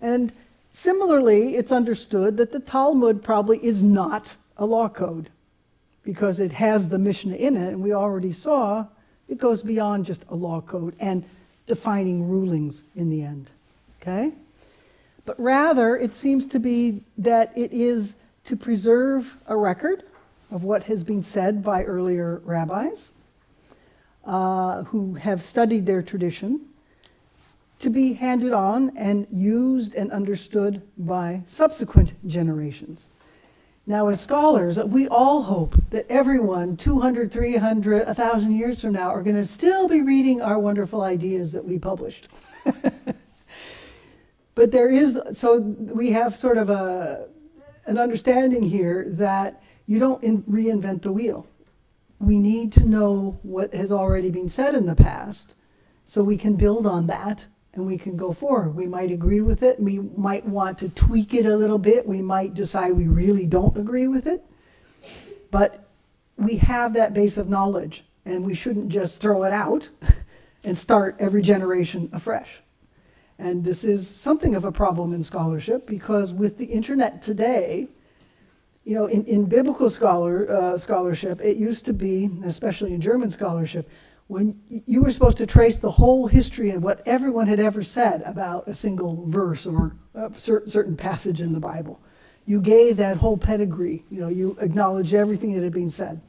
And 0.00 0.32
similarly, 0.73 1.57
it's 1.57 1.73
understood 1.73 2.37
that 2.38 2.52
the 2.52 2.61
Talmud 2.61 3.23
probably 3.23 3.64
is 3.64 3.83
not 3.83 4.37
a 4.57 4.67
law 4.67 4.88
code 4.88 5.31
because 6.02 6.41
it 6.41 6.52
has 6.52 6.88
the 6.88 6.99
Mishnah 6.99 7.37
in 7.37 7.57
it, 7.57 7.69
and 7.69 7.83
we 7.83 7.93
already 7.93 8.33
saw 8.33 8.87
it 9.29 9.38
goes 9.38 9.62
beyond 9.62 10.05
just 10.05 10.25
a 10.29 10.35
law 10.35 10.61
code 10.61 10.95
and 10.99 11.25
defining 11.67 12.29
rulings 12.29 12.83
in 12.97 13.09
the 13.09 13.23
end. 13.23 13.50
Okay? 14.00 14.33
but 15.25 15.38
rather 15.38 15.97
it 15.97 16.14
seems 16.14 16.47
to 16.47 16.59
be 16.59 17.02
that 17.19 17.52
it 17.57 17.73
is 17.73 18.17
to 18.45 18.57
preserve 18.57 19.37
a 19.47 19.57
record 19.57 20.02
of 20.50 20.64
what 20.64 20.85
has 20.85 21.05
been 21.05 21.23
said 21.23 21.62
by 21.62 21.85
earlier 21.85 22.41
rabbis 22.45 23.12
uh, 24.25 24.83
who 24.85 25.14
have 25.14 25.43
studied 25.43 25.87
their 25.87 26.02
tradition 26.02 26.61
to 27.82 27.90
be 27.90 28.14
handed 28.14 28.52
on 28.52 28.96
and 28.96 29.26
used 29.30 29.94
and 29.94 30.10
understood 30.10 30.82
by 30.96 31.42
subsequent 31.46 32.14
generations. 32.26 33.08
Now, 33.86 34.08
as 34.08 34.20
scholars, 34.20 34.78
we 34.78 35.08
all 35.08 35.42
hope 35.42 35.74
that 35.90 36.06
everyone 36.08 36.76
200, 36.76 37.32
300, 37.32 38.06
1,000 38.06 38.52
years 38.52 38.80
from 38.80 38.92
now 38.92 39.10
are 39.10 39.22
going 39.22 39.36
to 39.36 39.44
still 39.44 39.88
be 39.88 40.00
reading 40.00 40.40
our 40.40 40.58
wonderful 40.58 41.02
ideas 41.02 41.52
that 41.52 41.64
we 41.64 41.78
published. 41.78 42.28
But 44.54 44.70
there 44.70 44.90
is, 44.90 45.20
so 45.32 45.60
we 45.60 46.10
have 46.10 46.36
sort 46.36 46.58
of 46.58 46.68
a, 46.68 47.26
an 47.86 47.98
understanding 47.98 48.62
here 48.62 49.06
that 49.08 49.62
you 49.86 49.98
don't 49.98 50.22
in, 50.22 50.42
reinvent 50.42 51.02
the 51.02 51.12
wheel. 51.12 51.46
We 52.18 52.38
need 52.38 52.70
to 52.72 52.84
know 52.84 53.38
what 53.42 53.72
has 53.72 53.90
already 53.90 54.30
been 54.30 54.48
said 54.48 54.74
in 54.74 54.86
the 54.86 54.94
past 54.94 55.54
so 56.04 56.22
we 56.22 56.36
can 56.36 56.56
build 56.56 56.86
on 56.86 57.06
that 57.06 57.46
and 57.75 57.87
we 57.87 57.97
can 57.97 58.17
go 58.17 58.33
forward. 58.33 58.75
We 58.75 58.87
might 58.87 59.11
agree 59.11 59.41
with 59.41 59.62
it. 59.62 59.81
We 59.81 59.99
might 59.99 60.45
want 60.45 60.79
to 60.79 60.88
tweak 60.91 61.33
it 61.33 61.47
a 61.47 61.57
little 61.57 61.79
bit. 61.79 62.07
We 62.07 62.21
might 62.21 62.55
decide 62.55 62.93
we 62.93 63.09
really 63.09 63.47
don't 63.47 63.76
agree 63.76 64.09
with 64.09 64.26
it. 64.26 64.45
But 65.50 65.88
we 66.37 66.57
have 66.57 66.93
that 66.95 67.14
base 67.14 67.37
of 67.37 67.49
knowledge 67.49 68.05
and 68.25 68.45
we 68.45 68.55
shouldn't 68.55 68.88
just 68.88 69.21
throw 69.21 69.45
it 69.45 69.52
out 69.52 69.88
and 70.64 70.76
start 70.76 71.17
every 71.19 71.43
generation 71.43 72.11
afresh. 72.12 72.61
And 73.38 73.64
this 73.64 73.85
is 73.85 74.09
something 74.09 74.55
of 74.55 74.64
a 74.64 74.73
problem 74.73 75.12
in 75.12 75.23
scholarship 75.23 75.87
because 75.87 76.33
with 76.33 76.59
the 76.59 76.67
internet 76.67 77.23
today, 77.23 77.88
you 78.85 78.95
know, 78.95 79.07
in, 79.07 79.25
in 79.25 79.47
biblical 79.47 79.88
scholar, 79.91 80.50
uh, 80.50 80.79
scholarship, 80.79 81.41
it 81.41 81.57
used 81.57 81.85
to 81.87 81.93
be, 81.93 82.31
especially 82.45 82.93
in 82.93 83.00
German 83.00 83.31
scholarship, 83.31 83.88
when 84.29 84.61
you 84.69 85.02
were 85.02 85.11
supposed 85.11 85.37
to 85.38 85.47
trace 85.47 85.79
the 85.79 85.91
whole 85.91 86.26
history 86.26 86.71
and 86.71 86.83
what 86.83 87.02
everyone 87.07 87.47
had 87.47 87.61
ever 87.61 87.83
said 87.83 88.23
about 88.23 88.67
a 88.67 88.75
single 88.75 89.26
verse 89.26 89.67
or 89.67 89.97
a 90.14 90.31
cer- 90.37 90.67
certain 90.67 90.97
passage 90.97 91.41
in 91.41 91.52
the 91.52 91.61
Bible. 91.61 92.00
You 92.45 92.61
gave 92.61 92.97
that 92.97 93.19
whole 93.19 93.37
pedigree, 93.37 94.05
you 94.11 94.21
know, 94.21 94.29
you 94.29 94.57
acknowledged 94.61 95.14
everything 95.14 95.55
that 95.55 95.62
had 95.62 95.73
been 95.73 95.91
said. 95.91 96.21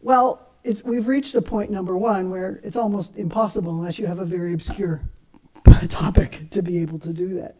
Well, 0.00 0.46
it's 0.64 0.82
we've 0.84 1.06
reached 1.06 1.34
a 1.34 1.42
point, 1.42 1.70
number 1.70 1.96
one, 1.96 2.30
where 2.30 2.60
it's 2.62 2.76
almost 2.76 3.16
impossible 3.16 3.72
unless 3.72 3.98
you 3.98 4.06
have 4.06 4.18
a 4.18 4.24
very 4.24 4.52
obscure 4.52 5.02
topic 5.88 6.50
to 6.50 6.62
be 6.62 6.78
able 6.78 6.98
to 6.98 7.12
do 7.12 7.34
that. 7.34 7.56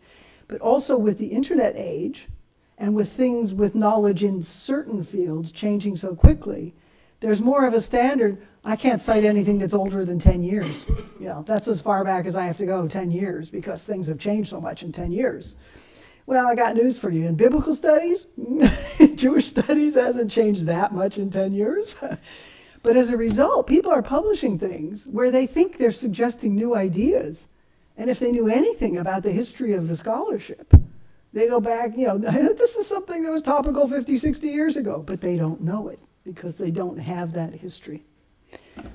But 0.49 0.61
also 0.61 0.99
with 0.99 1.19
the 1.19 1.29
internet 1.29 1.75
age 1.77 2.29
and 2.79 2.95
with 2.95 3.11
things 3.11 3.55
with 3.55 3.75
knowledge 3.75 4.23
in 4.23 4.43
certain 4.43 5.03
fields 5.03 5.53
changing 5.53 5.97
so 5.97 6.15
quickly, 6.15 6.75
there's 7.21 7.41
more 7.41 7.67
of 7.67 7.73
a 7.73 7.81
standard. 7.81 8.45
I 8.67 8.75
can't 8.75 9.01
cite 9.01 9.25
anything 9.25 9.59
that's 9.59 9.75
older 9.75 10.05
than 10.05 10.19
10 10.19 10.43
years. 10.43 10.87
You 11.21 11.27
know, 11.27 11.45
that's 11.47 11.69
as 11.69 11.81
far 11.81 12.05
back 12.05 12.27
as 12.27 12.35
I 12.35 12.45
have 12.45 12.57
to 12.59 12.67
go, 12.67 12.89
10 12.89 13.13
years, 13.13 13.49
because 13.49 13.85
things 13.85 14.09
have 14.09 14.19
changed 14.19 14.51
so 14.51 14.61
much 14.61 14.83
in 14.83 14.91
10 14.91 15.13
years. 15.13 15.55
Well, 16.27 16.49
I 16.49 16.57
got 16.57 16.75
news 16.75 16.99
for 16.99 17.11
you. 17.11 17.27
In 17.27 17.37
biblical 17.37 17.77
studies, 17.77 18.27
Jewish 19.15 19.47
studies 19.47 19.95
hasn't 19.95 20.33
changed 20.33 20.67
that 20.67 20.93
much 20.93 21.17
in 21.17 21.31
10 21.31 21.55
years. 21.55 21.95
but 22.83 22.97
as 22.97 23.11
a 23.11 23.17
result, 23.17 23.69
people 23.69 23.93
are 23.93 24.03
publishing 24.03 24.59
things 24.59 25.07
where 25.07 25.31
they 25.31 25.47
think 25.47 25.79
they're 25.79 25.93
suggesting 25.93 26.57
new 26.57 26.75
ideas 26.75 27.47
and 27.97 28.11
if 28.11 28.19
they 28.19 28.31
knew 28.31 28.49
anything 28.49 28.99
about 28.99 29.23
the 29.23 29.33
history 29.33 29.73
of 29.73 29.89
the 29.89 29.97
scholarship, 29.97 30.75
they 31.33 31.49
go 31.49 31.61
back, 31.61 31.97
you 31.97 32.07
know, 32.07 32.19
this 32.19 32.77
is 32.77 32.87
something 32.87 33.23
that 33.23 33.33
was 33.33 33.43
topical 33.43 33.89
50, 33.89 34.17
60 34.17 34.49
years 34.49 34.77
ago, 34.77 35.03
but 35.05 35.21
they 35.21 35.37
don't 35.37 35.61
know 35.63 35.89
it 35.89 35.99
because 36.25 36.57
they 36.57 36.71
don't 36.71 36.99
have 36.99 37.33
that 37.35 37.55
history. 37.55 38.05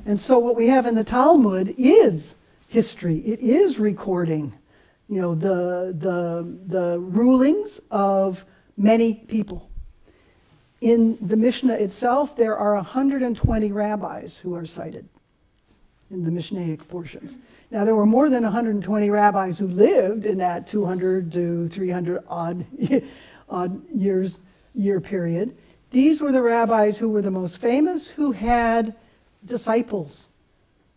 And 0.05 0.19
so 0.19 0.39
what 0.39 0.55
we 0.55 0.67
have 0.67 0.85
in 0.85 0.95
the 0.95 1.03
Talmud 1.03 1.75
is 1.77 2.35
history. 2.67 3.19
It 3.19 3.39
is 3.39 3.79
recording, 3.79 4.53
you 5.07 5.21
know, 5.21 5.35
the, 5.35 5.95
the, 5.97 6.57
the 6.67 6.99
rulings 6.99 7.81
of 7.91 8.45
many 8.77 9.13
people. 9.13 9.69
In 10.79 11.17
the 11.21 11.37
Mishnah 11.37 11.75
itself, 11.75 12.35
there 12.35 12.57
are 12.57 12.75
120 12.75 13.71
rabbis 13.71 14.37
who 14.37 14.55
are 14.55 14.65
cited 14.65 15.07
in 16.09 16.23
the 16.23 16.31
Mishnaic 16.31 16.87
portions. 16.87 17.37
Now, 17.69 17.85
there 17.85 17.95
were 17.95 18.05
more 18.05 18.29
than 18.29 18.43
120 18.43 19.09
rabbis 19.09 19.59
who 19.59 19.67
lived 19.67 20.25
in 20.25 20.39
that 20.39 20.67
200 20.67 21.31
to 21.33 21.67
300 21.69 22.23
odd, 22.27 22.65
odd 23.49 23.89
years 23.89 24.39
year 24.73 24.99
period. 24.99 25.55
These 25.91 26.21
were 26.21 26.31
the 26.31 26.41
rabbis 26.41 26.97
who 26.97 27.09
were 27.09 27.21
the 27.21 27.31
most 27.31 27.57
famous, 27.57 28.07
who 28.07 28.31
had 28.31 28.95
disciples 29.45 30.27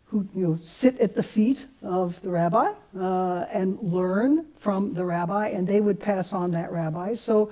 who 0.07 0.29
you 0.35 0.47
know, 0.47 0.59
sit 0.61 0.99
at 1.01 1.15
the 1.15 1.23
feet 1.23 1.67
of 1.83 2.21
the 2.23 2.31
rabbi 2.31 2.73
uh, 2.99 3.47
and 3.53 3.79
learn 3.81 4.47
from 4.55 4.95
the 4.95 5.05
rabbi, 5.05 5.49
and 5.49 5.67
they 5.67 5.81
would 5.81 6.01
pass 6.01 6.33
on 6.33 6.53
that 6.53 6.71
rabbi. 6.71 7.15
So, 7.15 7.51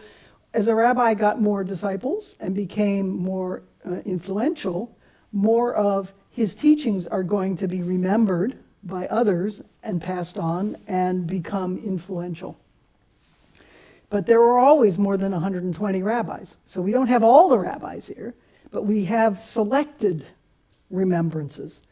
as 0.54 0.68
a 0.68 0.74
rabbi 0.74 1.14
got 1.14 1.40
more 1.40 1.64
disciples 1.64 2.36
and 2.38 2.54
became 2.54 3.08
more 3.08 3.62
uh, 3.84 3.94
influential, 4.04 4.94
more 5.32 5.74
of 5.74 6.12
his 6.30 6.54
teachings 6.54 7.06
are 7.06 7.22
going 7.22 7.56
to 7.56 7.66
be 7.66 7.82
remembered 7.82 8.56
by 8.84 9.06
others 9.06 9.62
and 9.82 10.00
passed 10.00 10.38
on 10.38 10.76
and 10.86 11.26
become 11.26 11.78
influential. 11.78 12.58
But 14.10 14.26
there 14.26 14.42
are 14.42 14.58
always 14.58 14.98
more 14.98 15.16
than 15.16 15.32
120 15.32 16.02
rabbis. 16.02 16.58
So 16.66 16.82
we 16.82 16.92
don't 16.92 17.06
have 17.06 17.24
all 17.24 17.48
the 17.48 17.58
rabbis 17.58 18.08
here, 18.08 18.34
but 18.70 18.84
we 18.84 19.06
have 19.06 19.38
selected 19.38 20.26
remembrances. 20.92 21.82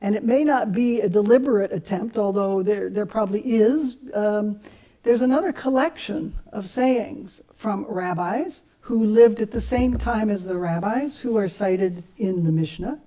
And 0.00 0.14
it 0.14 0.22
may 0.22 0.44
not 0.44 0.72
be 0.72 1.00
a 1.00 1.08
deliberate 1.08 1.72
attempt, 1.72 2.18
although 2.18 2.62
there, 2.62 2.90
there 2.90 3.06
probably 3.06 3.40
is. 3.40 3.96
Um, 4.14 4.60
there's 5.02 5.22
another 5.22 5.52
collection 5.52 6.34
of 6.52 6.68
sayings 6.68 7.40
from 7.54 7.86
rabbis 7.88 8.62
who 8.80 9.04
lived 9.04 9.40
at 9.40 9.50
the 9.50 9.60
same 9.60 9.98
time 9.98 10.30
as 10.30 10.44
the 10.44 10.56
rabbis 10.56 11.20
who 11.20 11.36
are 11.36 11.48
cited 11.48 12.02
in 12.16 12.44
the 12.44 12.52
Mishnah. 12.52 13.00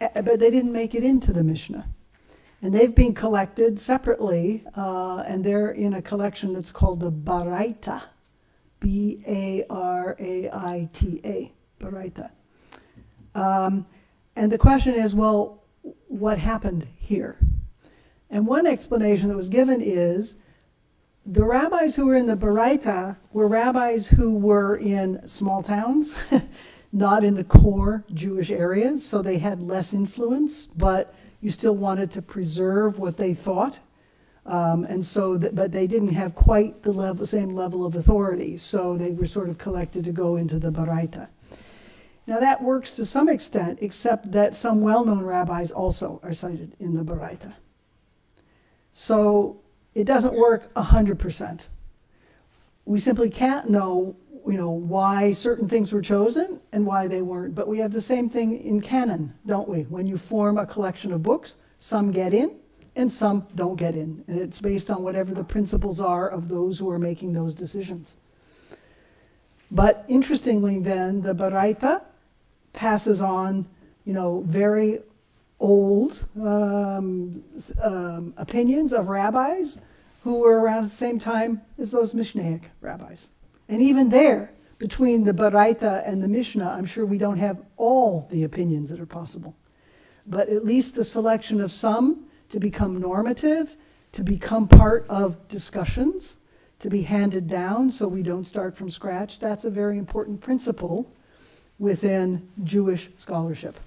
uh, 0.00 0.22
but 0.22 0.38
they 0.40 0.50
didn't 0.50 0.72
make 0.72 0.94
it 0.94 1.04
into 1.04 1.32
the 1.32 1.42
Mishnah. 1.42 1.86
And 2.62 2.74
they've 2.74 2.94
been 2.94 3.14
collected 3.14 3.78
separately, 3.78 4.64
uh, 4.76 5.24
and 5.26 5.42
they're 5.42 5.70
in 5.70 5.94
a 5.94 6.02
collection 6.02 6.52
that's 6.52 6.72
called 6.72 7.00
the 7.00 7.10
Baraita. 7.10 8.02
B 8.80 9.22
A 9.26 9.64
R 9.68 10.16
A 10.18 10.48
I 10.50 10.88
T 10.92 11.20
A. 11.24 11.52
Baraita. 11.78 12.30
Um, 13.34 13.86
and 14.40 14.50
the 14.50 14.56
question 14.56 14.94
is 14.94 15.14
well, 15.14 15.62
what 16.08 16.38
happened 16.38 16.86
here? 16.96 17.36
And 18.30 18.46
one 18.46 18.66
explanation 18.66 19.28
that 19.28 19.36
was 19.36 19.50
given 19.50 19.82
is 19.82 20.36
the 21.26 21.44
rabbis 21.44 21.94
who 21.94 22.06
were 22.06 22.16
in 22.16 22.24
the 22.24 22.38
Baraita 22.38 23.16
were 23.34 23.46
rabbis 23.46 24.06
who 24.06 24.38
were 24.38 24.76
in 24.76 25.26
small 25.28 25.62
towns, 25.62 26.14
not 26.92 27.22
in 27.22 27.34
the 27.34 27.44
core 27.44 28.02
Jewish 28.14 28.50
areas, 28.50 29.06
so 29.06 29.20
they 29.20 29.36
had 29.36 29.60
less 29.60 29.92
influence, 29.92 30.64
but 30.64 31.14
you 31.42 31.50
still 31.50 31.76
wanted 31.76 32.10
to 32.12 32.22
preserve 32.22 32.98
what 32.98 33.18
they 33.18 33.34
thought. 33.34 33.78
Um, 34.46 34.84
and 34.84 35.04
so, 35.04 35.36
th- 35.36 35.54
but 35.54 35.70
they 35.70 35.86
didn't 35.86 36.14
have 36.14 36.34
quite 36.34 36.82
the 36.82 36.92
level, 36.92 37.26
same 37.26 37.54
level 37.54 37.84
of 37.84 37.94
authority, 37.94 38.56
so 38.56 38.96
they 38.96 39.10
were 39.10 39.26
sort 39.26 39.50
of 39.50 39.58
collected 39.58 40.02
to 40.04 40.12
go 40.12 40.36
into 40.36 40.58
the 40.58 40.72
Baraita. 40.72 41.28
Now 42.30 42.38
that 42.38 42.62
works 42.62 42.94
to 42.94 43.04
some 43.04 43.28
extent, 43.28 43.80
except 43.82 44.30
that 44.30 44.54
some 44.54 44.82
well-known 44.82 45.24
rabbis 45.24 45.72
also 45.72 46.20
are 46.22 46.32
cited 46.32 46.76
in 46.78 46.94
the 46.94 47.02
Baraita. 47.02 47.54
So 48.92 49.62
it 49.96 50.04
doesn't 50.04 50.34
work 50.34 50.72
100%. 50.74 51.66
We 52.84 53.00
simply 53.00 53.30
can't 53.30 53.68
know, 53.68 54.14
you 54.46 54.56
know, 54.56 54.70
why 54.70 55.32
certain 55.32 55.68
things 55.68 55.92
were 55.92 56.00
chosen 56.00 56.60
and 56.70 56.86
why 56.86 57.08
they 57.08 57.20
weren't. 57.20 57.56
But 57.56 57.66
we 57.66 57.78
have 57.78 57.90
the 57.90 58.00
same 58.00 58.30
thing 58.30 58.60
in 58.60 58.80
canon, 58.80 59.34
don't 59.44 59.68
we? 59.68 59.82
When 59.82 60.06
you 60.06 60.16
form 60.16 60.56
a 60.56 60.66
collection 60.66 61.12
of 61.12 61.24
books, 61.24 61.56
some 61.78 62.12
get 62.12 62.32
in 62.32 62.52
and 62.94 63.10
some 63.10 63.48
don't 63.56 63.74
get 63.74 63.96
in. 63.96 64.22
And 64.28 64.38
it's 64.38 64.60
based 64.60 64.88
on 64.88 65.02
whatever 65.02 65.34
the 65.34 65.42
principles 65.42 66.00
are 66.00 66.28
of 66.28 66.46
those 66.46 66.78
who 66.78 66.90
are 66.90 66.98
making 67.00 67.32
those 67.32 67.56
decisions. 67.56 68.18
But 69.68 70.04
interestingly, 70.06 70.78
then, 70.78 71.22
the 71.22 71.34
Baraita 71.34 72.02
passes 72.72 73.22
on, 73.22 73.66
you 74.04 74.12
know, 74.12 74.42
very 74.46 75.00
old 75.58 76.26
um, 76.40 77.44
um, 77.82 78.34
opinions 78.36 78.92
of 78.92 79.08
rabbis 79.08 79.78
who 80.22 80.40
were 80.40 80.60
around 80.60 80.84
at 80.84 80.90
the 80.90 80.96
same 80.96 81.18
time 81.18 81.62
as 81.78 81.90
those 81.90 82.12
Mishnaic 82.12 82.64
rabbis. 82.80 83.30
And 83.68 83.80
even 83.82 84.08
there, 84.08 84.52
between 84.78 85.24
the 85.24 85.32
Baraita 85.32 86.06
and 86.06 86.22
the 86.22 86.28
Mishnah, 86.28 86.68
I'm 86.68 86.86
sure 86.86 87.04
we 87.04 87.18
don't 87.18 87.38
have 87.38 87.62
all 87.76 88.26
the 88.30 88.44
opinions 88.44 88.88
that 88.90 89.00
are 89.00 89.06
possible. 89.06 89.54
But 90.26 90.48
at 90.48 90.64
least 90.64 90.94
the 90.94 91.04
selection 91.04 91.60
of 91.60 91.72
some 91.72 92.26
to 92.48 92.58
become 92.58 93.00
normative, 93.00 93.76
to 94.12 94.22
become 94.22 94.66
part 94.66 95.06
of 95.08 95.48
discussions, 95.48 96.38
to 96.80 96.88
be 96.88 97.02
handed 97.02 97.46
down 97.46 97.90
so 97.90 98.08
we 98.08 98.22
don't 98.22 98.44
start 98.44 98.76
from 98.76 98.90
scratch, 98.90 99.38
that's 99.38 99.64
a 99.64 99.70
very 99.70 99.98
important 99.98 100.40
principle 100.40 101.12
within 101.80 102.46
Jewish 102.62 103.08
scholarship. 103.16 103.80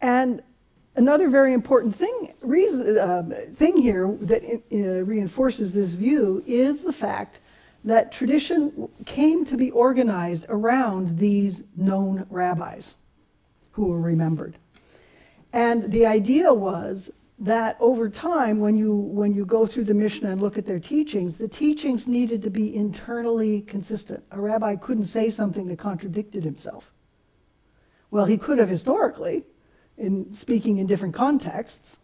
And 0.00 0.42
another 0.96 1.28
very 1.28 1.52
important 1.52 1.94
thing, 1.94 2.34
reason, 2.40 2.98
uh, 2.98 3.22
thing 3.54 3.76
here 3.76 4.10
that 4.22 4.42
uh, 4.72 4.76
reinforces 5.04 5.74
this 5.74 5.92
view 5.92 6.42
is 6.46 6.82
the 6.82 6.92
fact 6.92 7.38
that 7.84 8.10
tradition 8.12 8.88
came 9.04 9.44
to 9.44 9.56
be 9.56 9.70
organized 9.70 10.46
around 10.48 11.18
these 11.18 11.62
known 11.76 12.26
rabbis 12.30 12.94
who 13.72 13.88
were 13.88 14.00
remembered. 14.00 14.56
And 15.52 15.92
the 15.92 16.06
idea 16.06 16.52
was 16.52 17.10
that 17.40 17.76
over 17.80 18.10
time, 18.10 18.60
when 18.60 18.76
you, 18.76 18.94
when 18.94 19.32
you 19.32 19.46
go 19.46 19.66
through 19.66 19.84
the 19.84 19.94
Mishnah 19.94 20.30
and 20.30 20.42
look 20.42 20.58
at 20.58 20.66
their 20.66 20.78
teachings, 20.78 21.38
the 21.38 21.48
teachings 21.48 22.06
needed 22.06 22.42
to 22.42 22.50
be 22.50 22.76
internally 22.76 23.62
consistent. 23.62 24.22
A 24.30 24.40
rabbi 24.40 24.76
couldn't 24.76 25.06
say 25.06 25.30
something 25.30 25.66
that 25.68 25.78
contradicted 25.78 26.44
himself. 26.44 26.92
Well, 28.10 28.26
he 28.26 28.36
could 28.36 28.58
have 28.58 28.68
historically, 28.68 29.44
in 29.96 30.30
speaking 30.32 30.78
in 30.78 30.86
different 30.86 31.14
contexts. 31.14 31.98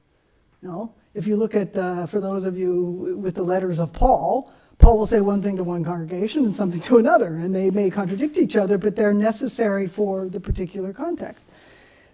You 0.62 0.68
know, 0.68 0.94
if 1.12 1.26
you 1.26 1.36
look 1.36 1.54
at, 1.54 1.76
uh, 1.76 2.06
for 2.06 2.20
those 2.20 2.44
of 2.44 2.56
you 2.56 3.16
with 3.18 3.34
the 3.34 3.42
letters 3.42 3.78
of 3.78 3.92
Paul, 3.92 4.50
Paul 4.78 4.98
will 4.98 5.06
say 5.06 5.20
one 5.20 5.42
thing 5.42 5.56
to 5.56 5.64
one 5.64 5.84
congregation 5.84 6.44
and 6.44 6.54
something 6.54 6.80
to 6.80 6.98
another, 6.98 7.36
and 7.36 7.54
they 7.54 7.70
may 7.70 7.90
contradict 7.90 8.38
each 8.38 8.56
other, 8.56 8.78
but 8.78 8.96
they're 8.96 9.14
necessary 9.14 9.86
for 9.86 10.28
the 10.28 10.40
particular 10.40 10.92
context. 10.92 11.44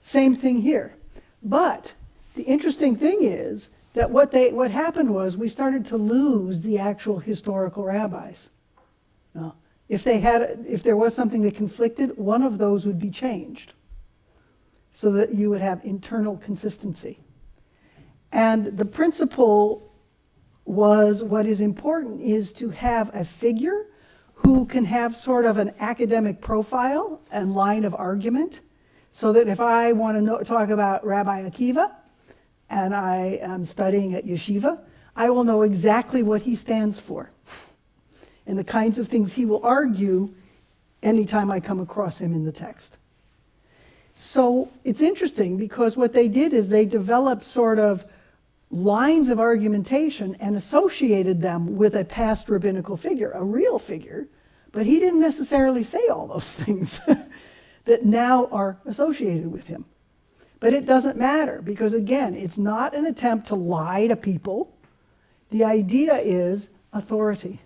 Same 0.00 0.34
thing 0.34 0.60
here. 0.60 0.94
But 1.42 1.92
the 2.34 2.42
interesting 2.42 2.96
thing 2.96 3.18
is 3.22 3.68
that 3.94 4.10
what, 4.10 4.30
they, 4.30 4.52
what 4.52 4.70
happened 4.70 5.14
was 5.14 5.36
we 5.36 5.48
started 5.48 5.84
to 5.86 5.96
lose 5.96 6.62
the 6.62 6.78
actual 6.78 7.18
historical 7.18 7.84
rabbis. 7.84 8.48
Now, 9.34 9.56
if, 9.88 10.02
they 10.02 10.20
had, 10.20 10.64
if 10.66 10.82
there 10.82 10.96
was 10.96 11.14
something 11.14 11.42
that 11.42 11.54
conflicted, 11.54 12.16
one 12.16 12.42
of 12.42 12.58
those 12.58 12.86
would 12.86 12.98
be 12.98 13.10
changed 13.10 13.74
so 14.90 15.10
that 15.12 15.34
you 15.34 15.50
would 15.50 15.60
have 15.60 15.84
internal 15.84 16.36
consistency. 16.36 17.18
And 18.32 18.78
the 18.78 18.84
principle 18.84 19.92
was 20.64 21.22
what 21.22 21.46
is 21.46 21.60
important 21.60 22.20
is 22.22 22.52
to 22.54 22.70
have 22.70 23.14
a 23.14 23.24
figure 23.24 23.86
who 24.34 24.64
can 24.66 24.84
have 24.84 25.14
sort 25.14 25.44
of 25.44 25.58
an 25.58 25.72
academic 25.80 26.40
profile 26.40 27.20
and 27.30 27.54
line 27.54 27.84
of 27.84 27.94
argument 27.94 28.60
so 29.10 29.32
that 29.32 29.48
if 29.48 29.60
I 29.60 29.92
want 29.92 30.16
to 30.16 30.22
know, 30.22 30.40
talk 30.40 30.70
about 30.70 31.04
Rabbi 31.04 31.48
Akiva 31.48 31.92
and 32.72 32.94
I 32.96 33.38
am 33.42 33.62
studying 33.62 34.14
at 34.14 34.24
yeshiva, 34.24 34.80
I 35.14 35.28
will 35.28 35.44
know 35.44 35.62
exactly 35.62 36.22
what 36.22 36.42
he 36.42 36.54
stands 36.54 36.98
for 36.98 37.30
and 38.46 38.58
the 38.58 38.64
kinds 38.64 38.98
of 38.98 39.06
things 39.06 39.34
he 39.34 39.44
will 39.44 39.64
argue 39.64 40.30
anytime 41.02 41.50
I 41.50 41.60
come 41.60 41.80
across 41.80 42.18
him 42.20 42.32
in 42.32 42.44
the 42.44 42.52
text. 42.52 42.96
So 44.14 44.70
it's 44.84 45.02
interesting 45.02 45.58
because 45.58 45.96
what 45.96 46.14
they 46.14 46.28
did 46.28 46.54
is 46.54 46.70
they 46.70 46.86
developed 46.86 47.42
sort 47.42 47.78
of 47.78 48.06
lines 48.70 49.28
of 49.28 49.38
argumentation 49.38 50.34
and 50.36 50.56
associated 50.56 51.42
them 51.42 51.76
with 51.76 51.94
a 51.94 52.04
past 52.04 52.48
rabbinical 52.48 52.96
figure, 52.96 53.32
a 53.32 53.44
real 53.44 53.78
figure, 53.78 54.26
but 54.72 54.86
he 54.86 54.98
didn't 54.98 55.20
necessarily 55.20 55.82
say 55.82 56.08
all 56.08 56.26
those 56.26 56.52
things 56.64 57.00
that 57.84 58.04
now 58.04 58.46
are 58.46 58.78
associated 58.86 59.52
with 59.52 59.66
him. 59.66 59.84
But 60.62 60.74
it 60.74 60.86
doesn't 60.86 61.18
matter 61.18 61.60
because, 61.60 61.92
again, 61.92 62.36
it's 62.36 62.56
not 62.56 62.94
an 62.94 63.04
attempt 63.06 63.48
to 63.48 63.56
lie 63.56 64.06
to 64.06 64.14
people. 64.14 64.72
The 65.50 65.64
idea 65.64 66.14
is 66.14 66.70
authority. 66.92 67.60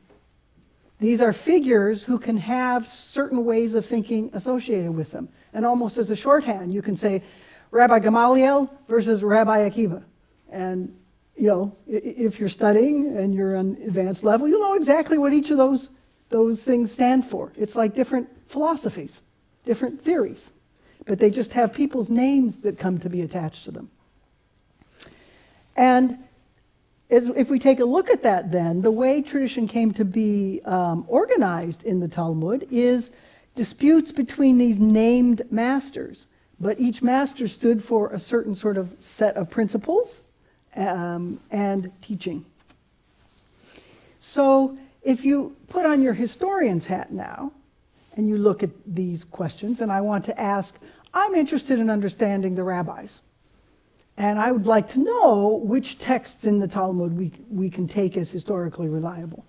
These 0.99 1.21
are 1.21 1.35
figures 1.35 2.05
who 2.05 2.19
can 2.19 2.39
have 2.39 2.87
certain 2.87 3.45
ways 3.45 3.75
of 3.75 3.85
thinking 3.85 4.31
associated 4.33 4.93
with 4.93 5.11
them. 5.11 5.29
And 5.53 5.67
almost 5.67 5.99
as 5.99 6.09
a 6.09 6.17
shorthand, 6.17 6.73
you 6.73 6.81
can 6.81 6.97
say 6.97 7.23
Rabbi 7.71 7.99
Gamaliel 7.99 8.73
versus 8.89 9.23
Rabbi 9.23 9.69
Akiva. 9.69 10.03
And, 10.49 10.97
you 11.37 11.49
know, 11.49 11.77
if 11.87 12.41
you're 12.41 12.49
studying 12.49 13.15
and 13.15 13.35
you're 13.35 13.59
on 13.59 13.77
advanced 13.85 14.25
level, 14.25 14.49
you'll 14.49 14.63
know 14.63 14.75
exactly 14.75 15.19
what 15.19 15.35
each 15.35 15.51
of 15.51 15.59
those, 15.59 15.91
those 16.31 16.65
things 16.65 16.93
stand 16.93 17.27
for. 17.27 17.53
It's 17.59 17.77
like 17.77 17.95
different 17.95 18.27
philosophies, 18.47 19.21
different 19.67 20.01
theories. 20.01 20.51
But 21.07 21.19
they 21.19 21.31
just 21.31 21.53
have 21.55 21.73
people's 21.73 22.11
names 22.11 22.61
that 22.61 22.79
come 22.79 22.99
to 22.99 23.09
be 23.09 23.23
attached 23.23 23.65
to 23.65 23.71
them. 23.71 23.91
And 25.77 26.19
as, 27.11 27.29
if 27.29 27.49
we 27.49 27.59
take 27.59 27.81
a 27.81 27.85
look 27.85 28.11
at 28.11 28.23
that, 28.25 28.51
then, 28.51 28.83
the 28.83 28.91
way 28.91 29.23
tradition 29.23 29.69
came 29.69 29.93
to 29.95 30.05
be 30.05 30.61
um, 30.65 31.05
organized 31.09 31.85
in 31.85 32.01
the 32.01 32.09
Talmud 32.09 32.67
is 32.71 33.13
disputes 33.55 34.13
between 34.13 34.59
these 34.59 34.81
named 34.81 35.43
masters, 35.51 36.27
but 36.59 36.79
each 36.81 37.03
master 37.03 37.47
stood 37.47 37.83
for 37.83 38.11
a 38.11 38.19
certain 38.19 38.55
sort 38.55 38.77
of 38.77 38.95
set 38.99 39.37
of 39.37 39.49
principles 39.49 40.23
um, 40.75 41.41
and 41.51 41.91
teaching. 42.01 42.45
So 44.19 44.77
if 45.03 45.25
you 45.25 45.57
put 45.69 45.87
on 45.87 46.03
your 46.03 46.15
historian's 46.15 46.87
hat 46.87 47.13
now 47.13 47.53
and 48.17 48.29
you 48.29 48.39
look 48.39 48.63
at 48.63 48.71
these 48.87 49.25
questions, 49.25 49.81
and 49.81 49.93
I 49.93 50.01
want 50.01 50.25
to 50.25 50.41
ask, 50.41 50.79
I'm 51.15 51.35
interested 51.35 51.79
in 51.79 51.91
understanding 51.91 52.55
the 52.55 52.65
rabbis. 52.65 53.23
And 54.17 54.39
I 54.39 54.51
would 54.51 54.67
like 54.67 54.89
to 54.91 54.99
know 54.99 55.61
which 55.63 55.99
texts 55.99 56.47
in 56.47 56.59
the 56.59 56.67
Talmud 56.67 57.17
we, 57.17 57.31
we 57.51 57.69
can 57.69 57.87
take 57.87 58.17
as 58.17 58.31
historically 58.31 58.89
reliable. 58.89 59.45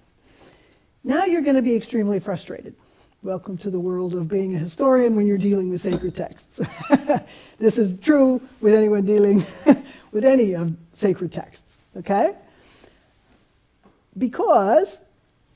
Now 1.04 1.24
you're 1.26 1.42
going 1.42 1.56
to 1.56 1.62
be 1.62 1.76
extremely 1.76 2.20
frustrated 2.20 2.76
Welcome 3.24 3.58
to 3.58 3.72
the 3.72 3.80
world 3.80 4.14
of 4.14 4.28
being 4.28 4.54
a 4.54 4.60
historian 4.60 5.16
when 5.16 5.26
you're 5.26 5.40
dealing 5.40 5.72
with 5.72 5.82
sacred 5.82 6.16
texts. 6.16 6.62
this 7.58 7.80
is 7.80 8.00
true 8.00 8.40
with 8.62 8.76
anyone 8.76 9.06
dealing 9.06 9.44
with 10.12 10.24
any 10.24 10.54
of 10.54 10.74
sacred 10.94 11.32
texts, 11.32 11.80
okay? 11.98 12.36
Because 14.16 15.00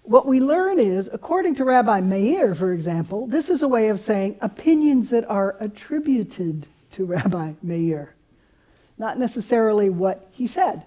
what 0.04 0.26
we 0.26 0.40
learn 0.40 0.80
is, 0.80 1.10
according 1.12 1.56
to 1.56 1.66
Rabbi 1.66 2.02
Meir, 2.02 2.56
for 2.56 2.74
example, 2.74 3.28
this 3.28 3.50
is 3.50 3.62
a 3.62 3.68
way 3.68 3.90
of 3.90 4.00
saying 4.00 4.38
opinions 4.42 5.10
that 5.12 5.30
are 5.30 5.56
attributed 5.60 6.68
to 6.94 7.06
Rabbi 7.06 7.54
Meir, 7.62 8.14
not 8.98 9.20
necessarily 9.20 9.90
what 9.90 10.28
he 10.32 10.48
said. 10.48 10.84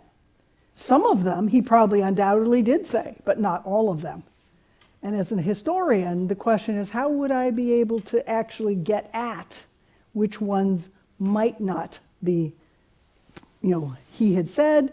Some 0.74 1.04
of 1.04 1.22
them 1.22 1.48
he 1.48 1.62
probably 1.62 2.00
undoubtedly 2.00 2.62
did 2.62 2.86
say, 2.86 3.16
but 3.24 3.38
not 3.38 3.64
all 3.64 3.90
of 3.90 4.02
them. 4.02 4.24
And 5.02 5.14
as 5.14 5.30
an 5.30 5.38
historian, 5.38 6.26
the 6.28 6.34
question 6.34 6.76
is 6.76 6.90
how 6.90 7.08
would 7.08 7.30
I 7.30 7.50
be 7.50 7.74
able 7.74 8.00
to 8.00 8.28
actually 8.28 8.74
get 8.74 9.10
at 9.12 9.62
which 10.12 10.40
ones 10.40 10.88
might 11.18 11.60
not 11.60 11.98
be, 12.22 12.52
you 13.60 13.70
know, 13.70 13.96
he 14.10 14.34
had 14.34 14.48
said 14.48 14.92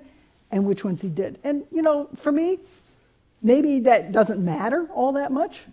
and 0.52 0.66
which 0.66 0.84
ones 0.84 1.02
he 1.02 1.10
did? 1.10 1.40
And, 1.44 1.64
you 1.72 1.82
know, 1.82 2.10
for 2.16 2.32
me, 2.32 2.60
maybe 3.42 3.80
that 3.82 4.12
doesn't 4.12 4.44
matter 4.44 4.88
all 4.94 5.14
that 5.14 5.32
much, 5.32 5.64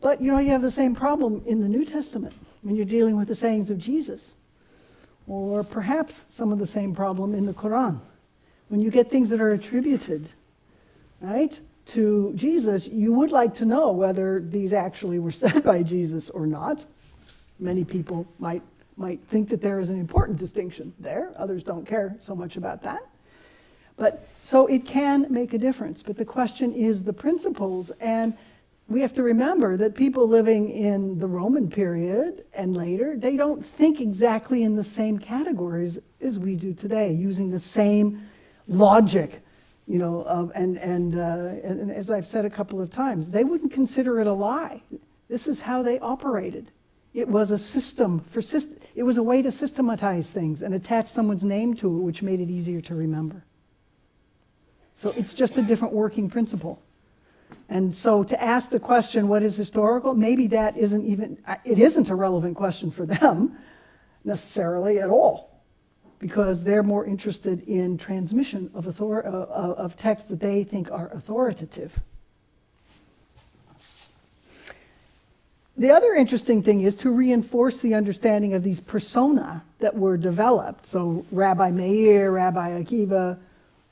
but, 0.00 0.20
you 0.20 0.30
know, 0.32 0.38
you 0.38 0.50
have 0.50 0.62
the 0.62 0.70
same 0.70 0.94
problem 0.94 1.42
in 1.46 1.60
the 1.60 1.68
New 1.68 1.84
Testament 1.84 2.34
when 2.62 2.74
you're 2.74 2.86
dealing 2.86 3.16
with 3.16 3.28
the 3.28 3.34
sayings 3.34 3.70
of 3.70 3.78
Jesus, 3.78 4.34
or 5.26 5.62
perhaps 5.62 6.24
some 6.28 6.52
of 6.52 6.58
the 6.58 6.66
same 6.66 6.94
problem 6.94 7.34
in 7.34 7.46
the 7.46 7.54
Quran 7.54 8.00
when 8.70 8.80
you 8.80 8.90
get 8.90 9.10
things 9.10 9.28
that 9.30 9.40
are 9.40 9.50
attributed, 9.50 10.28
right, 11.20 11.60
to 11.86 12.32
Jesus, 12.36 12.86
you 12.86 13.12
would 13.12 13.32
like 13.32 13.52
to 13.54 13.64
know 13.64 13.90
whether 13.90 14.40
these 14.40 14.72
actually 14.72 15.18
were 15.18 15.30
said 15.42 15.62
by 15.64 15.82
Jesus 15.82 16.30
or 16.30 16.46
not. 16.46 16.86
Many 17.58 17.84
people 17.84 18.26
might, 18.38 18.62
might 18.96 19.20
think 19.24 19.48
that 19.48 19.60
there 19.60 19.80
is 19.80 19.90
an 19.90 19.98
important 19.98 20.38
distinction 20.38 20.94
there. 21.00 21.32
Others 21.36 21.64
don't 21.64 21.84
care 21.84 22.14
so 22.20 22.34
much 22.34 22.56
about 22.56 22.82
that. 22.82 23.02
But 24.00 24.26
so 24.42 24.66
it 24.66 24.86
can 24.86 25.26
make 25.28 25.52
a 25.52 25.58
difference. 25.58 26.02
But 26.02 26.16
the 26.16 26.24
question 26.24 26.72
is 26.72 27.04
the 27.04 27.12
principles. 27.12 27.90
And 28.00 28.32
we 28.88 29.02
have 29.02 29.12
to 29.12 29.22
remember 29.22 29.76
that 29.76 29.94
people 29.94 30.26
living 30.26 30.70
in 30.70 31.18
the 31.18 31.28
Roman 31.28 31.68
period 31.68 32.46
and 32.54 32.74
later, 32.74 33.14
they 33.14 33.36
don't 33.36 33.62
think 33.62 34.00
exactly 34.00 34.62
in 34.62 34.74
the 34.74 34.82
same 34.82 35.18
categories 35.18 35.98
as 36.22 36.38
we 36.38 36.56
do 36.56 36.72
today, 36.72 37.12
using 37.12 37.50
the 37.50 37.60
same 37.60 38.26
logic, 38.66 39.42
you 39.86 39.98
know, 39.98 40.22
of, 40.22 40.50
and, 40.54 40.78
and, 40.78 41.16
uh, 41.16 41.60
and 41.62 41.92
as 41.92 42.10
I've 42.10 42.26
said 42.26 42.46
a 42.46 42.50
couple 42.50 42.80
of 42.80 42.90
times, 42.90 43.30
they 43.30 43.44
wouldn't 43.44 43.70
consider 43.70 44.18
it 44.18 44.26
a 44.26 44.32
lie. 44.32 44.82
This 45.28 45.46
is 45.46 45.60
how 45.60 45.82
they 45.82 45.98
operated. 45.98 46.72
It 47.12 47.28
was 47.28 47.50
a 47.50 47.58
system 47.58 48.20
for 48.20 48.40
syst- 48.40 48.78
it 48.94 49.02
was 49.02 49.18
a 49.18 49.22
way 49.22 49.42
to 49.42 49.50
systematize 49.50 50.30
things 50.30 50.62
and 50.62 50.72
attach 50.72 51.10
someone's 51.10 51.44
name 51.44 51.74
to 51.74 51.98
it, 51.98 52.00
which 52.00 52.22
made 52.22 52.40
it 52.40 52.48
easier 52.48 52.80
to 52.80 52.94
remember. 52.94 53.44
So 54.94 55.10
it's 55.16 55.34
just 55.34 55.56
a 55.56 55.62
different 55.62 55.94
working 55.94 56.28
principle. 56.28 56.82
And 57.68 57.94
so 57.94 58.22
to 58.24 58.42
ask 58.42 58.70
the 58.70 58.80
question, 58.80 59.28
what 59.28 59.42
is 59.42 59.56
historical? 59.56 60.14
Maybe 60.14 60.46
that 60.48 60.76
isn't 60.76 61.04
even, 61.04 61.38
it 61.64 61.78
isn't 61.78 62.10
a 62.10 62.14
relevant 62.14 62.56
question 62.56 62.90
for 62.90 63.06
them 63.06 63.56
necessarily 64.24 64.98
at 64.98 65.08
all 65.08 65.50
because 66.18 66.62
they're 66.62 66.82
more 66.82 67.06
interested 67.06 67.62
in 67.62 67.96
transmission 67.96 68.70
of, 68.74 68.86
author- 68.86 69.26
uh, 69.26 69.30
uh, 69.30 69.74
of 69.78 69.96
texts 69.96 70.28
that 70.28 70.40
they 70.40 70.62
think 70.62 70.90
are 70.90 71.08
authoritative. 71.12 71.98
The 75.76 75.92
other 75.92 76.12
interesting 76.14 76.62
thing 76.62 76.82
is 76.82 76.94
to 76.96 77.10
reinforce 77.10 77.78
the 77.78 77.94
understanding 77.94 78.52
of 78.52 78.62
these 78.62 78.80
persona 78.80 79.64
that 79.78 79.96
were 79.96 80.18
developed. 80.18 80.84
So, 80.84 81.24
Rabbi 81.32 81.70
Meir, 81.70 82.30
Rabbi 82.32 82.82
Akiva, 82.82 83.38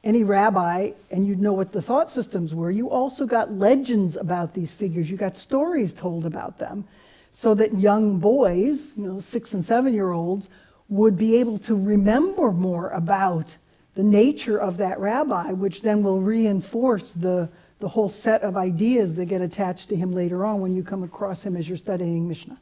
any 0.05 0.23
rabbi, 0.23 0.93
and 1.11 1.27
you'd 1.27 1.41
know 1.41 1.53
what 1.53 1.73
the 1.73 1.83
thought 1.83 2.09
systems 2.09 2.55
were. 2.55 2.71
You 2.71 2.89
also 2.91 3.27
got 3.27 3.53
legends 3.53 4.17
about 4.17 4.55
these 4.55 4.73
figures, 4.73 5.11
you 5.11 5.17
got 5.17 5.37
stories 5.37 5.93
told 5.93 6.25
about 6.25 6.59
them, 6.59 6.85
so 7.31 7.55
that 7.55 7.75
young 7.75 8.19
boys, 8.19 8.93
you 8.97 9.05
know, 9.05 9.19
six 9.19 9.55
and 9.55 9.65
seven 9.65 9.93
year 9.93 10.13
olds, 10.13 10.49
would 10.89 11.19
be 11.19 11.37
able 11.37 11.59
to 11.59 11.75
remember 11.75 12.53
more 12.53 12.91
about 12.91 13.57
the 13.95 14.03
nature 14.03 14.57
of 14.57 14.77
that 14.77 14.99
rabbi, 15.01 15.51
which 15.51 15.83
then 15.83 16.03
will 16.03 16.21
reinforce 16.21 17.11
the, 17.11 17.49
the 17.81 17.89
whole 17.89 18.09
set 18.09 18.43
of 18.43 18.57
ideas 18.57 19.17
that 19.17 19.27
get 19.27 19.43
attached 19.43 19.89
to 19.89 19.97
him 19.97 20.13
later 20.13 20.47
on 20.47 20.61
when 20.61 20.75
you 20.75 20.83
come 20.83 21.03
across 21.03 21.45
him 21.45 21.57
as 21.57 21.69
you're 21.69 21.77
studying 21.77 22.29
Mishnah 22.29 22.59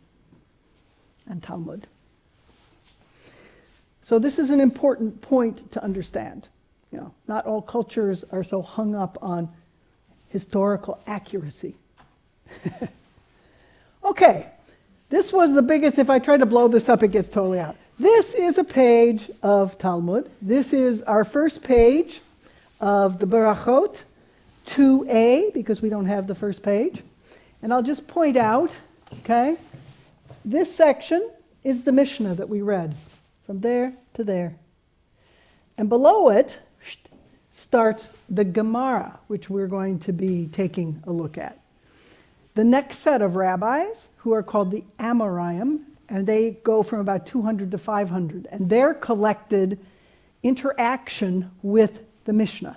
and 1.29 1.43
Talmud. 1.43 1.87
So 4.01 4.19
this 4.19 4.39
is 4.39 4.51
an 4.51 4.61
important 4.61 5.21
point 5.21 5.71
to 5.73 5.83
understand. 5.83 6.49
You 6.97 7.03
know, 7.03 7.15
not 7.29 7.45
all 7.45 7.61
cultures 7.61 8.25
are 8.33 8.43
so 8.43 8.63
hung 8.63 8.95
up 8.95 9.19
on 9.21 9.51
historical 10.31 10.99
accuracy. 11.07 11.75
okay, 14.05 14.47
this 15.11 15.31
was 15.31 15.53
the 15.53 15.61
biggest. 15.61 15.99
If 15.99 16.09
I 16.09 16.19
try 16.19 16.39
to 16.39 16.47
blow 16.47 16.69
this 16.69 16.89
up, 16.89 17.03
it 17.03 17.09
gets 17.09 17.29
totally 17.29 17.61
out. 17.61 17.77
This 17.99 18.33
is 18.33 18.57
a 18.57 18.65
page 18.65 19.31
of 19.43 19.77
Talmud. 19.77 20.31
This 20.41 20.73
is 20.73 21.03
our 21.03 21.23
first 21.23 21.63
page 21.63 22.23
of 22.81 23.19
the 23.19 23.27
Barachot, 23.27 24.05
2a, 24.65 25.53
because 25.53 25.83
we 25.83 25.91
don't 25.91 26.07
have 26.07 26.27
the 26.27 26.35
first 26.35 26.63
page. 26.63 27.03
And 27.61 27.75
I'll 27.75 27.83
just 27.83 28.09
point 28.09 28.39
out, 28.39 28.79
okay, 29.19 29.59
this 30.47 30.75
section 30.75 31.31
is 31.63 31.85
the 31.85 31.93
Mishnah 31.93 32.37
that 32.37 32.49
we 32.49 32.63
read 32.63 32.95
from 33.45 33.61
there 33.61 33.93
to 34.15 34.25
there. 34.25 34.55
And 35.77 35.91
below 35.91 36.31
it 36.31 36.59
starts 37.57 38.11
the 38.29 38.45
Gemara, 38.45 39.19
which 39.29 39.49
we're 39.49 39.67
going 39.67 39.99
to 39.99 40.13
be 40.13 40.47
taking 40.49 41.03
a 41.07 41.11
look 41.11 41.39
at. 41.39 41.59
The 42.55 42.65
next 42.65 42.99
set 42.99 43.23
of 43.23 43.35
rabbis, 43.35 44.11
who 44.19 44.35
are 44.35 44.43
called 44.43 44.71
the 44.71 44.85
Amoraim, 44.99 45.81
and 46.11 46.27
they 46.27 46.51
go 46.65 46.83
from 46.83 47.01
about 47.01 47.25
200 47.25 47.71
to 47.71 47.79
500, 47.79 48.47
and 48.51 48.69
their 48.69 48.93
collected 48.93 49.79
interaction 50.43 51.51
with 51.63 52.03
the 52.27 52.35
Mishnah. 52.35 52.77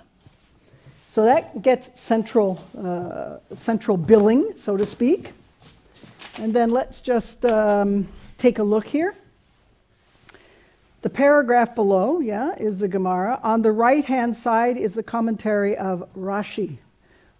So 1.06 1.24
that 1.24 1.60
gets 1.60 2.00
central, 2.00 2.64
uh, 2.78 3.54
central 3.54 3.98
billing, 3.98 4.56
so 4.56 4.78
to 4.78 4.86
speak. 4.86 5.32
And 6.38 6.54
then 6.54 6.70
let's 6.70 7.02
just 7.02 7.44
um, 7.44 8.08
take 8.38 8.58
a 8.58 8.62
look 8.62 8.86
here. 8.86 9.14
The 11.02 11.10
paragraph 11.10 11.74
below, 11.74 12.20
yeah, 12.20 12.54
is 12.56 12.78
the 12.78 12.88
Gemara. 12.88 13.40
On 13.42 13.62
the 13.62 13.72
right 13.72 14.04
hand 14.04 14.36
side 14.36 14.76
is 14.76 14.94
the 14.94 15.02
commentary 15.02 15.74
of 15.74 16.06
Rashi. 16.14 16.76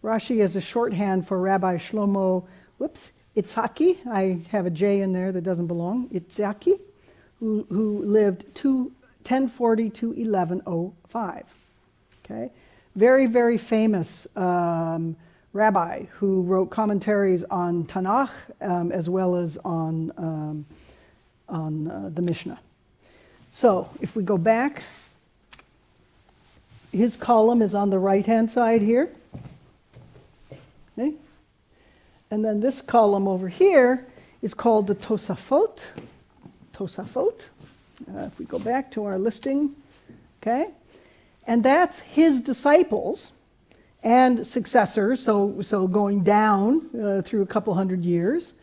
Rashi 0.03 0.43
is 0.43 0.57
a 0.57 0.63
shorthand 0.63 1.27
for 1.27 1.39
Rabbi 1.39 1.77
Shlomo, 1.77 2.47
whoops, 2.79 3.13
Itzhaki, 3.37 3.99
I 4.07 4.41
have 4.51 4.65
a 4.65 4.71
J 4.71 5.03
in 5.03 5.13
there 5.13 5.31
that 5.31 5.43
doesn't 5.43 5.67
belong, 5.67 6.09
Itzhaki, 6.09 6.81
who, 7.39 7.67
who 7.69 8.03
lived 8.03 8.47
two, 8.55 8.93
1040 9.25 9.91
to 9.91 10.07
1105. 10.09 11.45
Okay? 12.25 12.51
Very, 12.97 13.27
very 13.27 13.59
famous 13.59 14.27
um, 14.37 15.17
rabbi 15.53 16.05
who 16.13 16.43
wrote 16.43 16.71
commentaries 16.71 17.45
on 17.45 17.85
Tanakh 17.85 18.31
um, 18.63 18.91
as 18.91 19.11
well 19.11 19.37
as 19.37 19.59
on, 19.59 20.13
um, 20.17 20.67
on 21.47 21.91
uh, 21.91 22.11
the 22.15 22.23
Mishnah. 22.23 22.59
So 23.51 23.91
if 24.01 24.15
we 24.15 24.23
go 24.23 24.39
back, 24.39 24.83
his 26.93 27.17
column 27.17 27.63
is 27.63 27.75
on 27.75 27.91
the 27.91 27.99
right 27.99 28.25
hand 28.25 28.51
side 28.51 28.81
here. 28.81 29.11
Okay? 30.93 31.15
And 32.31 32.45
then 32.45 32.61
this 32.61 32.81
column 32.81 33.27
over 33.27 33.49
here 33.49 34.07
is 34.41 34.55
called 34.55 34.87
the 34.87 34.95
Tosafot. 34.95 35.85
Tosafot. 36.73 37.49
Uh, 38.09 38.21
if 38.23 38.39
we 38.39 38.47
go 38.47 38.59
back 38.59 38.91
to 38.93 39.05
our 39.05 39.19
listing, 39.19 39.75
okay? 40.41 40.69
And 41.47 41.63
that's 41.63 41.99
his 41.99 42.41
disciples 42.41 43.33
and 44.03 44.47
successors, 44.47 45.23
so, 45.23 45.61
so 45.61 45.87
going 45.87 46.23
down 46.23 46.89
uh, 46.99 47.23
through 47.23 47.43
a 47.43 47.47
couple 47.47 47.75
hundred 47.75 48.05
years. 48.05 48.55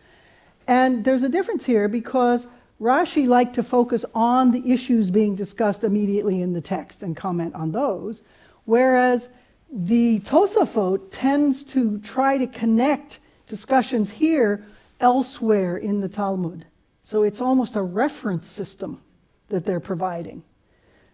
And 0.65 1.03
there's 1.03 1.23
a 1.23 1.29
difference 1.29 1.65
here 1.65 1.87
because 1.87 2.47
Rashi 2.79 3.27
liked 3.27 3.55
to 3.55 3.63
focus 3.63 4.05
on 4.13 4.51
the 4.51 4.71
issues 4.71 5.09
being 5.09 5.35
discussed 5.35 5.83
immediately 5.83 6.41
in 6.41 6.53
the 6.53 6.61
text 6.61 7.01
and 7.01 7.15
comment 7.15 7.55
on 7.55 7.71
those, 7.71 8.21
whereas 8.65 9.29
the 9.71 10.19
Tosafot 10.21 11.09
tends 11.09 11.63
to 11.65 11.99
try 11.99 12.37
to 12.37 12.47
connect 12.47 13.19
discussions 13.47 14.11
here 14.11 14.63
elsewhere 14.99 15.77
in 15.77 16.01
the 16.01 16.09
Talmud. 16.09 16.65
So 17.01 17.23
it's 17.23 17.41
almost 17.41 17.75
a 17.75 17.81
reference 17.81 18.47
system 18.47 19.01
that 19.49 19.65
they're 19.65 19.79
providing. 19.79 20.43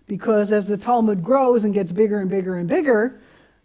Because 0.07 0.51
as 0.51 0.67
the 0.67 0.77
Talmud 0.77 1.23
grows 1.23 1.63
and 1.63 1.73
gets 1.73 1.91
bigger 1.91 2.19
and 2.19 2.29
bigger 2.29 2.57
and 2.57 2.67
bigger, 2.67 3.21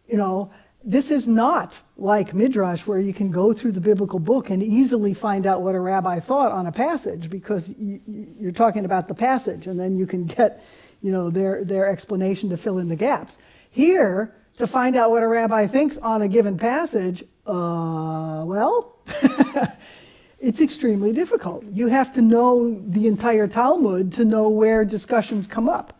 you 0.06 0.16
know, 0.16 0.50
this 0.84 1.10
is 1.10 1.26
not 1.26 1.80
like 1.96 2.34
Midrash 2.34 2.86
where 2.86 3.00
you 3.00 3.12
can 3.12 3.30
go 3.30 3.52
through 3.52 3.72
the 3.72 3.80
biblical 3.80 4.18
book 4.18 4.50
and 4.50 4.62
easily 4.62 5.12
find 5.12 5.46
out 5.46 5.62
what 5.62 5.74
a 5.74 5.80
rabbi 5.80 6.20
thought 6.20 6.52
on 6.52 6.66
a 6.66 6.72
passage 6.72 7.28
because 7.28 7.70
you're 7.76 8.52
talking 8.52 8.84
about 8.84 9.08
the 9.08 9.14
passage 9.14 9.66
and 9.66 9.78
then 9.78 9.96
you 9.96 10.06
can 10.06 10.24
get, 10.26 10.64
you 11.02 11.10
know, 11.10 11.30
their, 11.30 11.64
their 11.64 11.88
explanation 11.88 12.48
to 12.50 12.56
fill 12.56 12.78
in 12.78 12.88
the 12.88 12.96
gaps. 12.96 13.38
Here, 13.70 14.34
to 14.56 14.66
find 14.66 14.96
out 14.96 15.10
what 15.10 15.22
a 15.22 15.28
rabbi 15.28 15.66
thinks 15.66 15.98
on 15.98 16.22
a 16.22 16.28
given 16.28 16.58
passage, 16.58 17.24
Uh, 17.48 18.44
well, 18.44 18.96
it's 20.38 20.60
extremely 20.60 21.12
difficult. 21.12 21.64
You 21.64 21.88
have 21.88 22.12
to 22.14 22.20
know 22.20 22.78
the 22.86 23.06
entire 23.06 23.48
Talmud 23.48 24.12
to 24.12 24.24
know 24.24 24.50
where 24.50 24.84
discussions 24.84 25.46
come 25.46 25.66
up. 25.66 25.97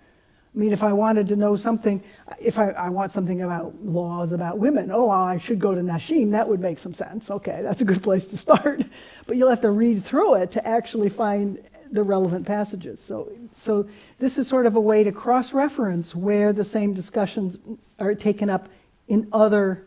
I 0.58 0.60
mean, 0.60 0.72
if 0.72 0.82
I 0.82 0.92
wanted 0.92 1.28
to 1.28 1.36
know 1.36 1.54
something, 1.54 2.02
if 2.40 2.58
I, 2.58 2.70
I 2.70 2.88
want 2.88 3.12
something 3.12 3.42
about 3.42 3.80
laws 3.80 4.32
about 4.32 4.58
women, 4.58 4.90
oh, 4.90 5.08
I 5.08 5.38
should 5.38 5.60
go 5.60 5.72
to 5.72 5.80
Nashim, 5.80 6.32
that 6.32 6.48
would 6.48 6.58
make 6.58 6.80
some 6.80 6.92
sense. 6.92 7.30
Okay, 7.30 7.60
that's 7.62 7.80
a 7.80 7.84
good 7.84 8.02
place 8.02 8.26
to 8.26 8.36
start. 8.36 8.82
But 9.28 9.36
you'll 9.36 9.50
have 9.50 9.60
to 9.60 9.70
read 9.70 10.02
through 10.02 10.34
it 10.34 10.50
to 10.52 10.66
actually 10.66 11.10
find 11.10 11.62
the 11.92 12.02
relevant 12.02 12.44
passages. 12.44 12.98
So, 12.98 13.30
so 13.54 13.88
this 14.18 14.36
is 14.36 14.48
sort 14.48 14.66
of 14.66 14.74
a 14.74 14.80
way 14.80 15.04
to 15.04 15.12
cross-reference 15.12 16.16
where 16.16 16.52
the 16.52 16.64
same 16.64 16.92
discussions 16.92 17.56
are 18.00 18.16
taken 18.16 18.50
up 18.50 18.68
in 19.06 19.28
other 19.32 19.86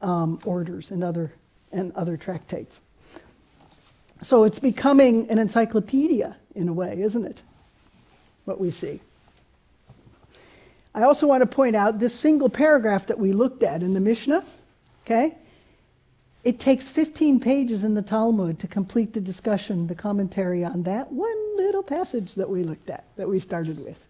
um, 0.00 0.38
orders 0.46 0.90
and 0.90 1.04
other, 1.04 1.34
and 1.70 1.92
other 1.92 2.16
tractates. 2.16 2.80
So 4.22 4.44
it's 4.44 4.58
becoming 4.58 5.28
an 5.28 5.38
encyclopedia 5.38 6.38
in 6.54 6.66
a 6.68 6.72
way, 6.72 7.02
isn't 7.02 7.26
it? 7.26 7.42
What 8.46 8.58
we 8.58 8.70
see. 8.70 9.00
I 10.94 11.02
also 11.02 11.26
want 11.26 11.42
to 11.42 11.46
point 11.46 11.76
out 11.76 11.98
this 11.98 12.14
single 12.14 12.48
paragraph 12.48 13.06
that 13.06 13.18
we 13.18 13.32
looked 13.32 13.62
at 13.62 13.82
in 13.82 13.94
the 13.94 14.00
Mishnah, 14.00 14.44
okay? 15.04 15.36
It 16.44 16.58
takes 16.58 16.88
15 16.88 17.40
pages 17.40 17.84
in 17.84 17.94
the 17.94 18.02
Talmud 18.02 18.58
to 18.60 18.66
complete 18.66 19.12
the 19.12 19.20
discussion, 19.20 19.86
the 19.86 19.94
commentary 19.94 20.64
on 20.64 20.84
that 20.84 21.12
one 21.12 21.56
little 21.56 21.82
passage 21.82 22.34
that 22.34 22.48
we 22.48 22.62
looked 22.62 22.90
at, 22.90 23.04
that 23.16 23.28
we 23.28 23.38
started 23.38 23.84
with. 23.84 24.02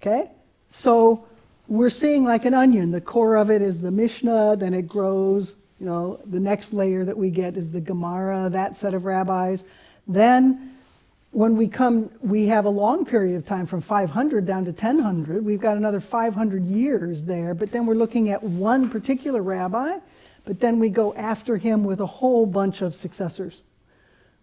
Okay? 0.00 0.30
So 0.70 1.26
we're 1.68 1.90
seeing 1.90 2.24
like 2.24 2.44
an 2.44 2.54
onion. 2.54 2.90
The 2.90 3.00
core 3.00 3.36
of 3.36 3.50
it 3.50 3.62
is 3.62 3.80
the 3.80 3.90
Mishnah, 3.90 4.56
then 4.56 4.74
it 4.74 4.88
grows. 4.88 5.56
You 5.78 5.86
know, 5.86 6.20
the 6.24 6.40
next 6.40 6.72
layer 6.72 7.04
that 7.04 7.16
we 7.16 7.30
get 7.30 7.56
is 7.56 7.70
the 7.70 7.80
Gemara, 7.80 8.48
that 8.50 8.76
set 8.76 8.94
of 8.94 9.04
rabbis. 9.04 9.64
Then 10.06 10.75
when 11.36 11.54
we 11.54 11.68
come, 11.68 12.08
we 12.22 12.46
have 12.46 12.64
a 12.64 12.70
long 12.70 13.04
period 13.04 13.36
of 13.36 13.44
time 13.44 13.66
from 13.66 13.82
500 13.82 14.46
down 14.46 14.64
to 14.64 14.70
1000. 14.70 15.44
We've 15.44 15.60
got 15.60 15.76
another 15.76 16.00
500 16.00 16.64
years 16.64 17.24
there, 17.24 17.52
but 17.52 17.70
then 17.72 17.84
we're 17.84 17.92
looking 17.92 18.30
at 18.30 18.42
one 18.42 18.88
particular 18.88 19.42
rabbi, 19.42 19.98
but 20.46 20.60
then 20.60 20.78
we 20.78 20.88
go 20.88 21.12
after 21.12 21.58
him 21.58 21.84
with 21.84 22.00
a 22.00 22.06
whole 22.06 22.46
bunch 22.46 22.80
of 22.80 22.94
successors, 22.94 23.62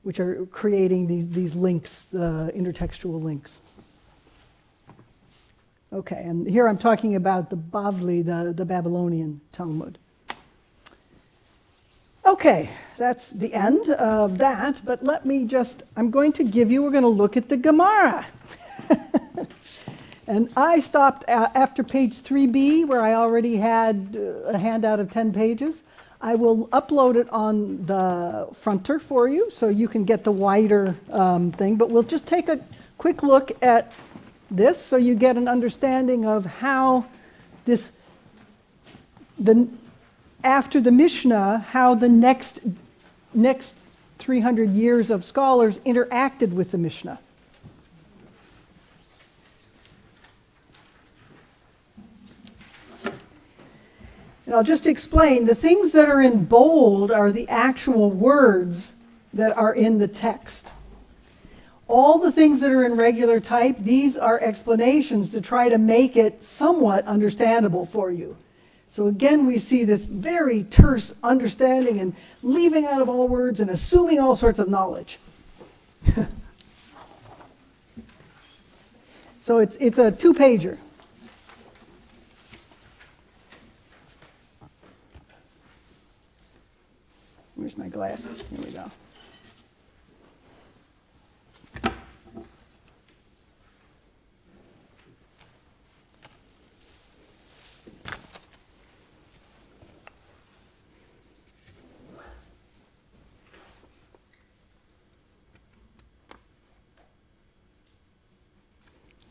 which 0.03 0.19
are 0.19 0.45
creating 0.51 1.07
these, 1.07 1.27
these 1.27 1.55
links, 1.55 2.13
uh, 2.13 2.51
intertextual 2.53 3.23
links. 3.23 3.59
Okay, 5.91 6.21
and 6.23 6.47
here 6.47 6.67
I'm 6.67 6.77
talking 6.77 7.15
about 7.15 7.49
the 7.49 7.57
Bavli, 7.57 8.23
the, 8.23 8.53
the 8.53 8.65
Babylonian 8.65 9.41
Talmud. 9.51 9.97
Okay, 12.25 12.69
that's 12.95 13.31
the 13.31 13.53
end 13.53 13.89
of 13.89 14.37
that, 14.37 14.81
but 14.85 15.03
let 15.03 15.25
me 15.25 15.43
just, 15.43 15.83
I'm 15.97 16.09
going 16.09 16.31
to 16.33 16.43
give 16.45 16.71
you, 16.71 16.81
we're 16.81 16.91
going 16.91 17.03
to 17.03 17.09
look 17.09 17.35
at 17.35 17.49
the 17.49 17.57
Gemara. 17.57 18.25
and 20.27 20.49
I 20.55 20.79
stopped 20.79 21.25
after 21.27 21.83
page 21.83 22.21
3b, 22.21 22.87
where 22.87 23.01
I 23.01 23.13
already 23.13 23.57
had 23.57 24.15
uh, 24.15 24.51
a 24.51 24.57
handout 24.57 25.01
of 25.01 25.11
10 25.11 25.33
pages. 25.33 25.83
I 26.21 26.35
will 26.35 26.69
upload 26.69 27.17
it 27.17 27.29
on 27.29 27.85
the 27.85 28.47
fronter 28.53 29.01
for 29.01 29.27
you 29.27 29.51
so 29.51 29.67
you 29.67 29.89
can 29.89 30.05
get 30.05 30.23
the 30.23 30.31
wider 30.31 30.95
um, 31.11 31.51
thing, 31.51 31.75
but 31.75 31.89
we'll 31.89 32.03
just 32.03 32.25
take 32.25 32.47
a 32.47 32.57
quick 32.97 33.21
look 33.21 33.51
at 33.61 33.91
this 34.49 34.79
so 34.79 34.95
you 34.95 35.15
get 35.15 35.35
an 35.35 35.49
understanding 35.49 36.25
of 36.25 36.45
how 36.45 37.05
this, 37.65 37.91
the, 39.37 39.67
after 40.43 40.81
the 40.81 40.91
Mishnah, 40.91 41.59
how 41.69 41.95
the 41.95 42.09
next, 42.09 42.59
next 43.33 43.75
300 44.19 44.69
years 44.69 45.09
of 45.09 45.23
scholars 45.23 45.79
interacted 45.79 46.53
with 46.53 46.71
the 46.71 46.77
Mishnah. 46.77 47.19
And 54.45 54.55
I'll 54.55 54.63
just 54.63 54.85
explain 54.85 55.45
the 55.45 55.55
things 55.55 55.93
that 55.93 56.09
are 56.09 56.21
in 56.21 56.45
bold 56.45 57.11
are 57.11 57.31
the 57.31 57.47
actual 57.49 58.11
words 58.11 58.93
that 59.33 59.55
are 59.57 59.73
in 59.73 59.97
the 59.97 60.07
text. 60.07 60.71
All 61.87 62.19
the 62.19 62.31
things 62.31 62.61
that 62.61 62.71
are 62.71 62.85
in 62.85 62.95
regular 62.95 63.39
type, 63.39 63.77
these 63.79 64.17
are 64.17 64.39
explanations 64.39 65.29
to 65.31 65.41
try 65.41 65.69
to 65.69 65.77
make 65.77 66.15
it 66.15 66.41
somewhat 66.41 67.05
understandable 67.05 67.85
for 67.85 68.11
you. 68.11 68.37
So 68.93 69.07
again, 69.07 69.47
we 69.47 69.57
see 69.57 69.85
this 69.85 70.03
very 70.03 70.65
terse 70.65 71.15
understanding 71.23 71.99
and 71.99 72.15
leaving 72.43 72.85
out 72.85 73.01
of 73.01 73.09
all 73.09 73.27
words 73.27 73.59
and 73.59 73.71
assuming 73.71 74.19
all 74.19 74.35
sorts 74.35 74.59
of 74.59 74.69
knowledge. 74.69 75.17
so 79.39 79.57
it's, 79.57 79.77
it's 79.77 79.97
a 79.97 80.11
two 80.11 80.31
pager. 80.31 80.77
Where's 87.55 87.75
my 87.75 87.87
glasses? 87.87 88.45
Here 88.45 88.59
we 88.63 88.69
go. 88.73 88.91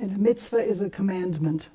And 0.02 0.16
a 0.16 0.18
mitzvah 0.18 0.56
is 0.56 0.80
a 0.80 0.90
commandment. 0.90 1.68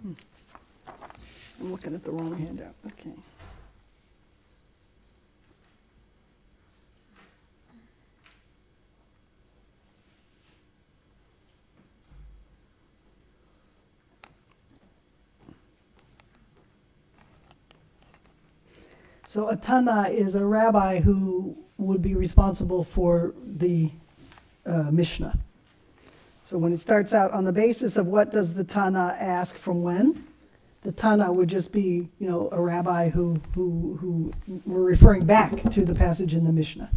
Hmm. 0.00 0.12
I'm 1.60 1.72
looking 1.72 1.96
at 1.96 2.04
the 2.04 2.12
wrong 2.12 2.38
handout. 2.38 2.76
Okay. 2.86 3.10
So 19.26 19.48
a 19.48 19.56
Tana 19.56 20.02
is 20.08 20.36
a 20.36 20.44
rabbi 20.44 21.00
who 21.00 21.31
would 21.82 22.02
be 22.02 22.14
responsible 22.14 22.82
for 22.82 23.34
the 23.44 23.90
uh, 24.64 24.90
Mishnah. 24.90 25.38
So 26.42 26.58
when 26.58 26.72
it 26.72 26.78
starts 26.78 27.14
out 27.14 27.30
on 27.30 27.44
the 27.44 27.52
basis 27.52 27.96
of 27.96 28.06
what 28.06 28.30
does 28.30 28.54
the 28.54 28.64
Tana 28.64 29.16
ask 29.18 29.54
from 29.54 29.82
when, 29.82 30.24
the 30.82 30.92
Tana 30.92 31.32
would 31.32 31.48
just 31.48 31.70
be, 31.70 32.08
you 32.18 32.28
know, 32.28 32.48
a 32.50 32.60
rabbi 32.60 33.08
who, 33.08 33.40
who, 33.54 33.96
who 34.00 34.32
were 34.66 34.82
referring 34.82 35.24
back 35.24 35.62
to 35.70 35.84
the 35.84 35.94
passage 35.94 36.34
in 36.34 36.44
the 36.44 36.52
Mishnah. 36.52 36.90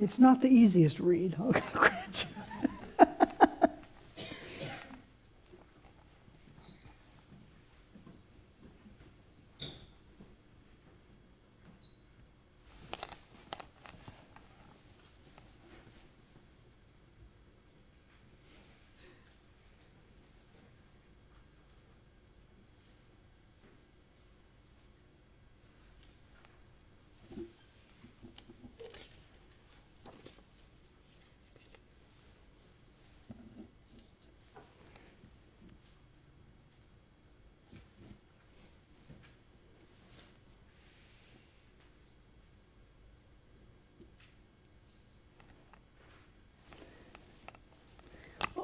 It's 0.00 0.18
not 0.18 0.40
the 0.40 0.48
easiest 0.48 1.00
read. 1.00 1.34
Okay, 1.40 1.60
grant 1.72 2.26
you. 2.28 2.42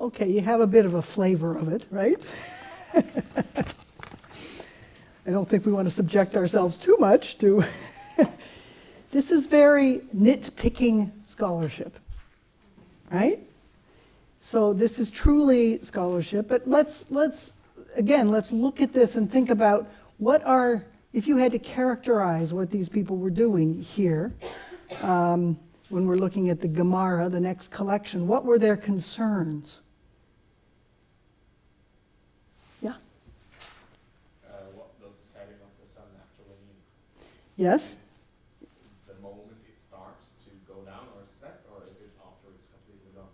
Okay, 0.05 0.29
you 0.29 0.43
have 0.43 0.61
a 0.61 0.67
bit 0.67 0.85
of 0.85 0.93
a 0.93 1.01
flavor 1.01 1.57
of 1.57 1.69
it, 1.69 1.89
right? 1.91 2.21
I 2.95 3.03
don't 5.31 5.49
think 5.49 5.65
we 5.65 5.73
want 5.73 5.89
to 5.89 5.95
subject 5.95 6.37
ourselves 6.37 6.77
too 6.77 6.99
much 7.01 7.39
to. 7.39 7.65
this 9.13 9.31
is 9.31 9.47
very 9.47 10.01
nitpicking 10.15 11.11
scholarship, 11.23 11.99
right? 13.11 13.41
So 14.41 14.75
this 14.75 14.99
is 14.99 15.11
truly 15.11 15.81
scholarship, 15.81 16.49
but 16.49 16.69
let's 16.69 17.07
let's 17.09 17.55
again 17.97 18.29
let's 18.29 18.53
look 18.53 18.83
at 18.83 18.93
this 18.93 19.17
and 19.17 19.33
think 19.33 19.49
about 19.49 19.89
what 20.19 20.45
are 20.45 20.85
if 21.15 21.27
you 21.27 21.39
had 21.39 21.51
to 21.53 21.59
characterize 21.59 22.53
what 22.53 22.71
these 22.71 22.91
people 22.91 23.17
were 23.17 23.31
doing 23.31 23.81
here. 23.81 24.35
Um, 25.01 25.59
when 25.89 26.07
we're 26.07 26.17
looking 26.17 26.51
at 26.51 26.61
the 26.61 26.69
Gemara, 26.69 27.31
the 27.31 27.41
next 27.41 27.69
collection, 27.69 28.27
what 28.27 28.45
were 28.45 28.59
their 28.59 28.77
concerns? 28.77 29.81
Yeah. 32.85 32.91
Uh, 34.47 34.53
what 34.75 34.93
does 35.01 35.17
setting 35.17 35.57
of 35.65 35.73
the 35.81 35.89
sun 35.89 36.05
actually 36.21 36.53
mean? 36.69 36.77
Yes? 37.57 37.99
The 39.07 39.15
moment 39.23 39.57
it 39.69 39.79
starts 39.79 40.33
to 40.45 40.73
go 40.73 40.81
down 40.83 41.07
or 41.15 41.23
set, 41.27 41.65
or 41.71 41.83
is 41.89 41.97
it 41.97 42.11
after 42.21 42.49
it's 42.57 42.69
completely 42.69 43.13
gone? 43.15 43.29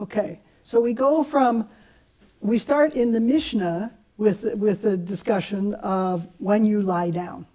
Okay. 0.00 0.40
So 0.62 0.80
we 0.80 0.92
go 0.92 1.22
from, 1.22 1.68
we 2.40 2.58
start 2.58 2.92
in 2.92 3.12
the 3.12 3.20
Mishnah 3.20 3.92
with, 4.16 4.54
with 4.54 4.82
the 4.82 4.96
discussion 4.96 5.74
of 5.74 6.28
when 6.38 6.64
you 6.64 6.82
lie 6.82 7.10
down. 7.10 7.46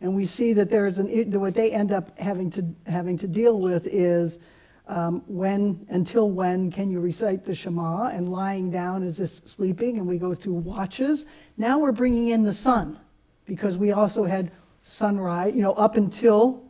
And 0.00 0.16
we 0.16 0.24
see 0.24 0.52
that 0.54 0.68
there's 0.68 0.98
an, 0.98 1.30
what 1.38 1.54
they 1.54 1.70
end 1.70 1.92
up 1.92 2.18
having 2.18 2.50
to, 2.50 2.66
having 2.86 3.16
to 3.18 3.28
deal 3.28 3.60
with 3.60 3.86
is 3.86 4.40
um, 4.88 5.22
when, 5.28 5.86
until 5.88 6.30
when 6.30 6.72
can 6.72 6.90
you 6.90 7.00
recite 7.00 7.44
the 7.44 7.54
Shema? 7.54 8.08
And 8.08 8.32
lying 8.32 8.70
down, 8.70 9.04
is 9.04 9.16
this 9.16 9.36
sleeping? 9.44 9.98
And 9.98 10.08
we 10.08 10.18
go 10.18 10.34
through 10.34 10.54
watches. 10.54 11.26
Now 11.56 11.78
we're 11.78 11.92
bringing 11.92 12.28
in 12.28 12.42
the 12.42 12.52
sun 12.52 12.98
because 13.46 13.76
we 13.76 13.92
also 13.92 14.24
had 14.24 14.50
sunrise, 14.82 15.54
you 15.54 15.62
know, 15.62 15.72
up 15.72 15.96
until 15.96 16.62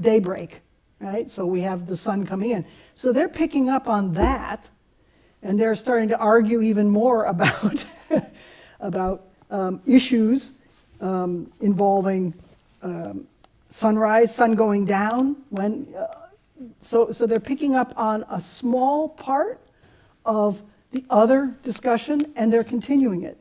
daybreak, 0.00 0.60
right? 1.00 1.28
So 1.28 1.46
we 1.46 1.60
have 1.62 1.86
the 1.86 1.96
sun 1.96 2.26
coming 2.26 2.50
in. 2.50 2.64
So 2.94 3.12
they're 3.12 3.28
picking 3.28 3.68
up 3.68 3.88
on 3.88 4.12
that 4.14 4.68
and 5.42 5.58
they're 5.58 5.74
starting 5.74 6.08
to 6.08 6.18
argue 6.18 6.62
even 6.62 6.88
more 6.88 7.24
about, 7.24 7.84
about 8.80 9.24
um, 9.50 9.80
issues 9.86 10.52
um, 11.00 11.50
involving 11.60 12.34
um, 12.82 13.26
sunrise, 13.68 14.34
sun 14.34 14.54
going 14.54 14.84
down. 14.84 15.36
When, 15.50 15.94
uh, 15.96 16.06
so, 16.80 17.12
so 17.12 17.26
they're 17.26 17.40
picking 17.40 17.74
up 17.74 17.92
on 17.96 18.24
a 18.30 18.40
small 18.40 19.08
part 19.08 19.60
of 20.24 20.62
the 20.90 21.04
other 21.10 21.54
discussion 21.62 22.32
and 22.36 22.52
they're 22.52 22.64
continuing 22.64 23.22
it. 23.22 23.38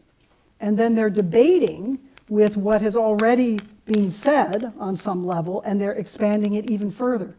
And 0.60 0.78
then 0.78 0.96
they're 0.96 1.10
debating 1.10 2.00
with 2.30 2.58
what 2.58 2.82
has 2.82 2.96
already 2.96 3.60
been 3.86 4.10
said 4.10 4.74
on 4.80 4.96
some 4.96 5.26
level 5.26 5.62
and 5.62 5.80
they're 5.80 5.94
expanding 5.94 6.54
it 6.54 6.70
even 6.70 6.92
further. 6.92 7.36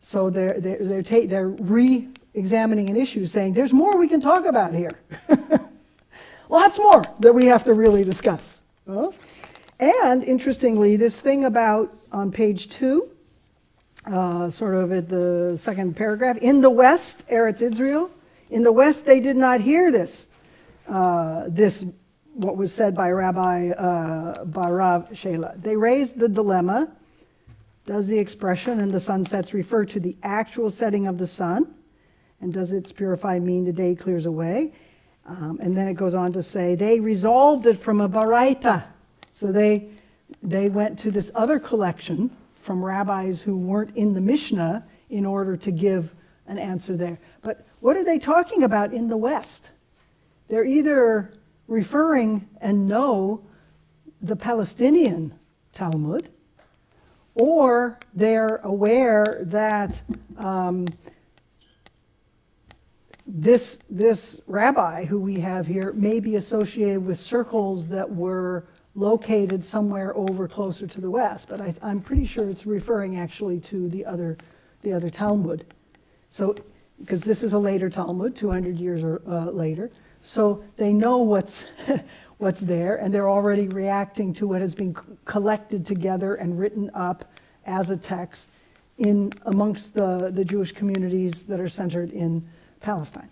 So 0.00 0.30
they're, 0.30 0.60
they're, 0.60 0.78
they're, 0.80 1.02
ta- 1.02 1.26
they're 1.26 1.48
re 1.48 2.08
examining 2.34 2.90
an 2.90 2.96
issue 2.96 3.24
saying, 3.24 3.54
there's 3.54 3.72
more 3.72 3.96
we 3.96 4.08
can 4.08 4.20
talk 4.20 4.44
about 4.44 4.74
here. 4.74 4.90
Lots 6.48 6.78
more 6.78 7.02
that 7.20 7.34
we 7.34 7.46
have 7.46 7.64
to 7.64 7.74
really 7.74 8.04
discuss. 8.04 8.60
Huh? 8.88 9.10
And 9.80 10.22
interestingly, 10.22 10.96
this 10.96 11.20
thing 11.20 11.44
about 11.44 11.96
on 12.12 12.30
page 12.30 12.68
two, 12.68 13.10
uh, 14.06 14.48
sort 14.48 14.74
of 14.74 14.92
at 14.92 15.08
the 15.08 15.56
second 15.58 15.96
paragraph, 15.96 16.36
in 16.38 16.60
the 16.60 16.70
West, 16.70 17.26
Eretz 17.28 17.62
Israel, 17.62 18.10
in 18.50 18.62
the 18.62 18.72
West, 18.72 19.06
they 19.06 19.18
did 19.18 19.36
not 19.36 19.60
hear 19.60 19.90
this, 19.90 20.28
uh, 20.88 21.46
this 21.48 21.84
what 22.36 22.56
was 22.56 22.72
said 22.72 22.94
by 22.94 23.10
Rabbi 23.10 23.70
uh, 23.70 24.44
Barav 24.44 25.10
Shela. 25.12 25.60
They 25.60 25.76
raised 25.76 26.18
the 26.18 26.28
dilemma: 26.28 26.88
Does 27.86 28.06
the 28.06 28.18
expression 28.18 28.80
"and 28.80 28.90
the 28.90 29.00
sunsets 29.00 29.52
refer 29.54 29.84
to 29.86 30.00
the 30.00 30.16
actual 30.22 30.70
setting 30.70 31.06
of 31.06 31.18
the 31.18 31.26
sun, 31.26 31.74
and 32.40 32.52
does 32.52 32.72
its 32.72 32.92
purify 32.92 33.38
mean 33.38 33.64
the 33.64 33.72
day 33.72 33.94
clears 33.94 34.26
away? 34.26 34.72
Um, 35.26 35.58
and 35.60 35.76
then 35.76 35.88
it 35.88 35.94
goes 35.94 36.14
on 36.14 36.32
to 36.34 36.42
say 36.42 36.76
they 36.76 37.00
resolved 37.00 37.66
it 37.66 37.78
from 37.78 38.00
a 38.00 38.08
baraita 38.08 38.84
so 39.36 39.52
they, 39.52 39.90
they 40.42 40.70
went 40.70 40.98
to 41.00 41.10
this 41.10 41.30
other 41.34 41.58
collection 41.58 42.34
from 42.54 42.82
rabbis 42.82 43.42
who 43.42 43.58
weren't 43.58 43.94
in 43.94 44.14
the 44.14 44.20
Mishnah 44.22 44.82
in 45.10 45.26
order 45.26 45.58
to 45.58 45.70
give 45.70 46.14
an 46.46 46.58
answer 46.58 46.96
there. 46.96 47.18
But 47.42 47.66
what 47.80 47.98
are 47.98 48.02
they 48.02 48.18
talking 48.18 48.62
about 48.62 48.94
in 48.94 49.08
the 49.08 49.16
West? 49.18 49.68
They're 50.48 50.64
either 50.64 51.32
referring 51.68 52.48
and 52.60 52.88
know 52.88 53.44
the 54.20 54.36
Palestinian 54.36 55.34
Talmud, 55.72 56.28
or 57.34 57.98
they're 58.14 58.56
aware 58.56 59.40
that 59.42 60.00
um, 60.38 60.86
this, 63.26 63.78
this 63.90 64.40
rabbi 64.46 65.04
who 65.04 65.18
we 65.18 65.40
have 65.40 65.66
here 65.66 65.92
may 65.92 66.20
be 66.20 66.36
associated 66.36 67.04
with 67.04 67.18
circles 67.18 67.88
that 67.88 68.10
were 68.10 68.66
located 68.94 69.62
somewhere 69.62 70.16
over 70.16 70.48
closer 70.48 70.86
to 70.86 71.00
the 71.00 71.10
west, 71.10 71.48
but 71.48 71.60
I, 71.60 71.74
am 71.82 72.00
pretty 72.00 72.24
sure 72.24 72.48
it's 72.48 72.64
referring 72.64 73.16
actually 73.16 73.60
to 73.60 73.88
the 73.88 74.06
other, 74.06 74.38
the 74.82 74.92
other 74.92 75.10
Talmud. 75.10 75.66
So, 76.28 76.54
because 76.98 77.22
this 77.22 77.42
is 77.42 77.52
a 77.52 77.58
later 77.58 77.90
Talmud, 77.90 78.34
200 78.34 78.78
years 78.78 79.04
or, 79.04 79.20
uh, 79.28 79.50
later, 79.50 79.90
so 80.26 80.64
they 80.76 80.92
know 80.92 81.18
what's, 81.18 81.64
what's 82.38 82.60
there, 82.60 82.96
and 82.96 83.14
they're 83.14 83.28
already 83.28 83.68
reacting 83.68 84.32
to 84.34 84.48
what 84.48 84.60
has 84.60 84.74
been 84.74 84.92
collected 85.24 85.86
together 85.86 86.34
and 86.34 86.58
written 86.58 86.90
up 86.94 87.24
as 87.64 87.90
a 87.90 87.96
text 87.96 88.48
in 88.98 89.32
amongst 89.42 89.94
the, 89.94 90.30
the 90.32 90.44
Jewish 90.44 90.72
communities 90.72 91.44
that 91.44 91.60
are 91.60 91.68
centered 91.68 92.10
in 92.10 92.46
Palestine. 92.80 93.28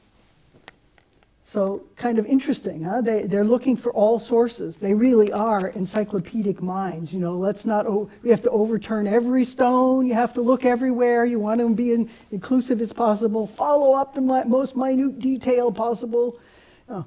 So 1.42 1.82
kind 1.96 2.18
of 2.18 2.26
interesting, 2.26 2.84
huh? 2.84 3.00
They, 3.00 3.22
they're 3.22 3.44
looking 3.44 3.76
for 3.76 3.92
all 3.92 4.18
sources. 4.18 4.78
They 4.78 4.94
really 4.94 5.32
are 5.32 5.66
encyclopedic 5.68 6.62
minds. 6.62 7.12
You 7.12 7.20
know, 7.20 7.36
let's 7.36 7.66
not, 7.66 7.90
we 8.22 8.30
have 8.30 8.40
to 8.42 8.50
overturn 8.50 9.06
every 9.06 9.44
stone. 9.44 10.06
You 10.06 10.14
have 10.14 10.32
to 10.34 10.42
look 10.42 10.64
everywhere. 10.64 11.24
You 11.24 11.40
want 11.40 11.60
to 11.60 11.74
be 11.74 11.92
in, 11.92 12.08
inclusive 12.30 12.80
as 12.80 12.92
possible. 12.92 13.46
Follow 13.46 13.94
up 13.94 14.14
the 14.14 14.20
most 14.20 14.76
minute 14.76 15.18
detail 15.18 15.72
possible. 15.72 16.38
Uh, 16.88 17.02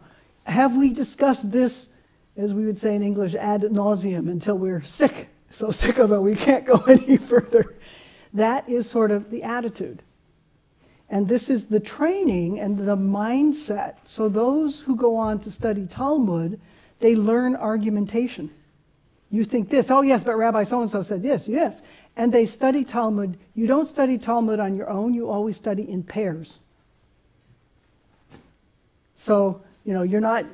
have 0.46 0.76
we 0.76 0.94
discussed 0.94 1.52
this, 1.52 1.90
as 2.36 2.54
we 2.54 2.66
would 2.66 2.78
say 2.78 2.96
in 2.96 3.04
English, 3.04 3.36
ad 3.36 3.62
nauseum 3.62 4.30
until 4.30 4.58
we're 4.58 4.82
sick? 4.82 5.30
So 5.50 5.72
sick 5.72 5.98
of 5.98 6.12
it, 6.12 6.20
we 6.20 6.36
can't 6.36 6.66
go 6.66 6.76
any 6.88 7.18
further. 7.18 7.76
That 8.34 8.68
is 8.70 8.90
sort 8.90 9.12
of 9.12 9.30
the 9.32 9.44
attitude. 9.44 10.04
And 11.10 11.28
this 11.28 11.50
is 11.50 11.68
the 11.68 11.80
training 11.80 12.60
and 12.60 12.78
the 12.78 12.98
mindset. 12.98 13.96
So 14.04 14.28
those 14.28 14.82
who 14.82 14.96
go 14.96 15.16
on 15.16 15.40
to 15.40 15.52
study 15.52 15.88
Talmud, 15.88 16.60
they 17.00 17.16
learn 17.16 17.56
argumentation. 17.56 18.50
You 19.30 19.44
think 19.44 19.70
this, 19.70 19.92
oh 19.92 20.02
yes, 20.02 20.24
but 20.24 20.36
Rabbi 20.36 20.64
so 20.64 20.82
and 20.82 20.90
so 20.90 21.02
said 21.02 21.22
this, 21.22 21.48
yes. 21.48 21.82
And 22.16 22.34
they 22.34 22.46
study 22.46 22.84
Talmud. 22.84 23.38
You 23.56 23.68
don't 23.68 23.86
study 23.86 24.18
Talmud 24.18 24.60
on 24.60 24.76
your 24.76 24.90
own, 24.90 25.14
you 25.14 25.30
always 25.30 25.58
study 25.58 25.90
in 25.90 26.04
pairs. 26.04 26.60
So, 29.14 29.62
you 29.88 29.94
know, 29.94 30.04
you're 30.04 30.22
not, 30.22 30.46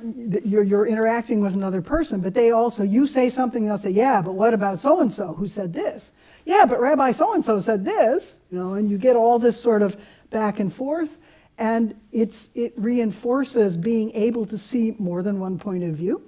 you're, 0.46 0.64
you're 0.64 0.86
interacting 0.86 1.42
with 1.42 1.56
another 1.56 1.82
person, 1.82 2.22
but 2.22 2.34
they 2.34 2.52
also, 2.52 2.84
you 2.84 3.06
say 3.06 3.28
something, 3.28 3.66
they'll 3.66 3.78
say, 3.78 3.90
yeah, 3.90 4.22
but 4.22 4.36
what 4.36 4.54
about 4.54 4.80
so 4.80 5.02
and 5.02 5.12
so 5.12 5.34
who 5.34 5.48
said 5.48 5.74
this? 5.74 6.14
yeah, 6.46 6.66
but 6.66 6.80
Rabbi 6.80 7.12
so 7.12 7.34
and 7.34 7.44
so 7.44 7.60
said 7.60 7.86
this, 7.86 8.38
you 8.52 8.60
know, 8.60 8.74
and 8.74 8.90
you 8.90 8.98
get 8.98 9.16
all 9.16 9.40
this 9.40 9.60
sort 9.60 9.82
of 9.82 9.98
back 10.30 10.60
and 10.60 10.74
forth, 10.74 11.18
and 11.58 11.96
it's, 12.12 12.50
it 12.56 12.74
reinforces 12.76 13.78
being 13.78 14.12
able 14.14 14.46
to 14.48 14.58
see 14.58 14.96
more 14.98 15.24
than 15.24 15.40
one 15.40 15.58
point 15.58 15.84
of 15.84 15.96
view, 15.96 16.22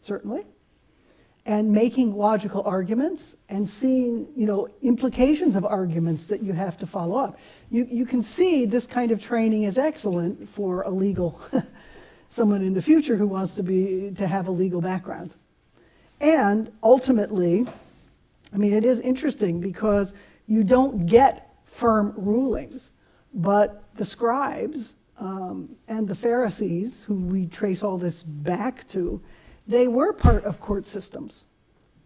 certainly, 0.00 0.44
and 1.46 1.70
making 1.70 2.16
logical 2.16 2.62
arguments 2.64 3.36
and 3.48 3.66
seeing, 3.68 4.28
you 4.36 4.46
know, 4.46 4.68
implications 4.82 5.56
of 5.56 5.64
arguments 5.64 6.26
that 6.26 6.42
you 6.42 6.52
have 6.52 6.76
to 6.78 6.86
follow 6.86 7.16
up. 7.16 7.38
You, 7.70 7.86
you 7.90 8.04
can 8.04 8.22
see 8.22 8.66
this 8.66 8.86
kind 8.86 9.10
of 9.10 9.22
training 9.22 9.62
is 9.62 9.78
excellent 9.78 10.48
for 10.48 10.82
a 10.82 10.90
legal, 10.90 11.40
someone 12.28 12.62
in 12.62 12.74
the 12.74 12.82
future 12.82 13.16
who 13.16 13.26
wants 13.26 13.54
to 13.54 13.62
be, 13.62 14.12
to 14.16 14.26
have 14.26 14.48
a 14.48 14.50
legal 14.50 14.80
background. 14.80 15.34
And 16.20 16.72
ultimately, 16.82 17.66
I 18.52 18.56
mean, 18.56 18.72
it 18.72 18.84
is 18.84 19.00
interesting 19.00 19.60
because 19.60 20.14
you 20.46 20.64
don't 20.64 21.06
get 21.06 21.54
firm 21.64 22.14
rulings, 22.16 22.92
but 23.32 23.82
the 23.94 24.04
scribes 24.04 24.94
um, 25.18 25.76
and 25.88 26.06
the 26.06 26.14
Pharisees, 26.14 27.02
who 27.02 27.14
we 27.14 27.46
trace 27.46 27.82
all 27.82 27.98
this 27.98 28.22
back 28.22 28.86
to, 28.88 29.20
they 29.66 29.88
were 29.88 30.12
part 30.12 30.44
of 30.44 30.60
court 30.60 30.86
systems. 30.86 31.44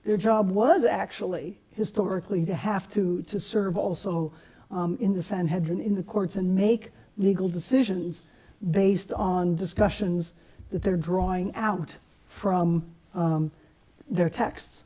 Their 0.05 0.17
job 0.17 0.51
was 0.51 0.85
actually 0.85 1.59
historically 1.73 2.45
to 2.47 2.55
have 2.55 2.89
to, 2.91 3.23
to 3.23 3.39
serve 3.39 3.77
also 3.77 4.33
um, 4.71 4.97
in 5.01 5.13
the 5.13 5.23
Sanhedrin, 5.23 5.81
in 5.81 5.95
the 5.95 6.03
courts, 6.03 6.37
and 6.37 6.55
make 6.55 6.91
legal 7.17 7.49
decisions 7.49 8.23
based 8.71 9.13
on 9.13 9.55
discussions 9.55 10.35
that 10.71 10.83
they're 10.83 10.97
drawing 10.97 11.55
out 11.55 11.97
from 12.27 12.85
um, 13.15 13.51
their 14.11 14.29
texts. 14.29 14.85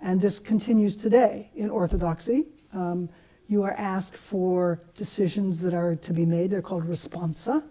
And 0.00 0.20
this 0.20 0.38
continues 0.38 0.96
today 0.96 1.50
in 1.54 1.70
Orthodoxy. 1.70 2.46
Um, 2.72 3.08
you 3.48 3.62
are 3.62 3.72
asked 3.72 4.16
for 4.16 4.80
decisions 4.94 5.60
that 5.60 5.74
are 5.74 5.96
to 5.96 6.12
be 6.12 6.24
made, 6.24 6.50
they're 6.50 6.62
called 6.62 6.84
responsa, 6.84 7.62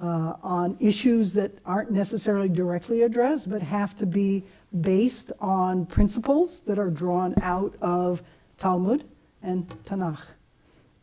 uh, 0.00 0.34
on 0.42 0.76
issues 0.80 1.32
that 1.32 1.52
aren't 1.64 1.90
necessarily 1.90 2.48
directly 2.48 3.02
addressed, 3.02 3.48
but 3.48 3.62
have 3.62 3.96
to 3.96 4.06
be 4.06 4.44
based 4.80 5.30
on 5.40 5.86
principles 5.86 6.60
that 6.62 6.78
are 6.78 6.90
drawn 6.90 7.34
out 7.42 7.74
of 7.80 8.22
Talmud 8.58 9.04
and 9.42 9.68
Tanakh. 9.84 10.20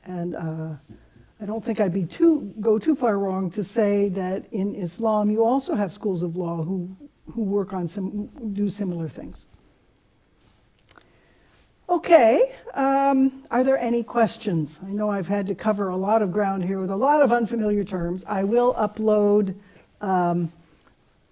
And 0.03 0.36
uh, 0.36 0.76
I 1.42 1.46
don't 1.46 1.64
think 1.66 1.80
I'd 1.80 1.94
be 1.94 2.06
too 2.06 2.54
go 2.62 2.78
too 2.78 2.96
far 2.96 3.18
wrong 3.18 3.50
to 3.52 3.64
say 3.64 4.10
that 4.10 4.46
in 4.52 4.76
Islam 4.76 5.32
you 5.32 5.44
also 5.44 5.74
have 5.76 5.92
schools 5.92 6.22
of 6.22 6.36
law 6.36 6.62
who 6.62 6.96
who 7.34 7.42
work 7.42 7.74
on 7.74 7.88
some 7.88 8.28
do 8.54 8.70
similar 8.70 9.10
things. 9.10 9.48
Okay, 11.89 12.54
um, 12.74 13.44
are 13.52 13.66
there 13.66 13.78
any 13.78 14.02
questions? 14.02 14.80
I 14.82 14.92
know 14.92 15.10
I've 15.10 15.28
had 15.28 15.48
to 15.48 15.56
cover 15.56 15.89
a 15.89 15.98
lot 15.98 16.22
of 16.22 16.32
ground 16.32 16.64
here 16.64 16.80
with 16.80 16.89
a 16.89 16.96
lot 16.96 17.22
of 17.22 17.34
unfamiliar 17.34 17.84
terms. 17.84 18.24
I 18.30 18.46
will 18.46 18.74
upload 18.76 19.56
um, 20.00 20.54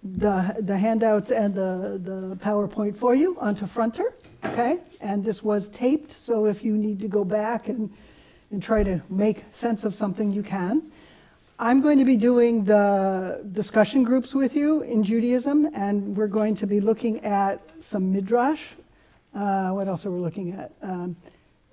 the, 0.02 0.56
the 0.58 0.76
handouts 0.76 1.30
and 1.30 1.54
the, 1.54 1.98
the 2.02 2.36
PowerPoint 2.36 2.94
for 2.94 3.14
you 3.14 3.38
onto 3.40 3.64
Fronter, 3.64 4.12
okay? 4.44 4.80
And 5.00 5.24
this 5.24 5.42
was 5.42 5.70
taped, 5.70 6.12
so 6.12 6.44
if 6.44 6.62
you 6.62 6.76
need 6.76 7.00
to 7.00 7.08
go 7.08 7.24
back 7.24 7.68
and, 7.68 7.90
and 8.50 8.62
try 8.62 8.82
to 8.82 9.00
make 9.08 9.44
sense 9.50 9.84
of 9.84 9.94
something, 9.94 10.32
you 10.32 10.42
can. 10.42 10.90
I'm 11.58 11.82
going 11.82 11.98
to 11.98 12.04
be 12.04 12.16
doing 12.16 12.64
the 12.64 13.46
discussion 13.52 14.02
groups 14.02 14.34
with 14.34 14.56
you 14.56 14.80
in 14.82 15.04
Judaism, 15.04 15.68
and 15.74 16.16
we're 16.16 16.26
going 16.26 16.54
to 16.56 16.66
be 16.66 16.80
looking 16.80 17.24
at 17.24 17.60
some 17.78 18.12
midrash 18.12 18.72
uh, 19.34 19.70
what 19.70 19.86
else 19.86 20.04
are 20.06 20.10
we 20.10 20.18
looking 20.18 20.52
at? 20.52 20.72
Um, 20.82 21.16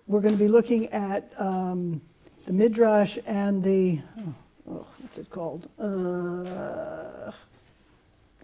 we're 0.06 0.22
going 0.22 0.34
to 0.34 0.40
be 0.40 0.48
looking 0.48 0.88
at 0.88 1.32
um, 1.38 2.02
the 2.46 2.54
Midrash 2.54 3.18
and 3.26 3.64
the, 3.64 4.00
oh, 4.20 4.34
oh, 4.70 4.88
what's 5.00 5.18
it 5.18 5.30
called? 5.30 5.68
Uh, 5.80 7.32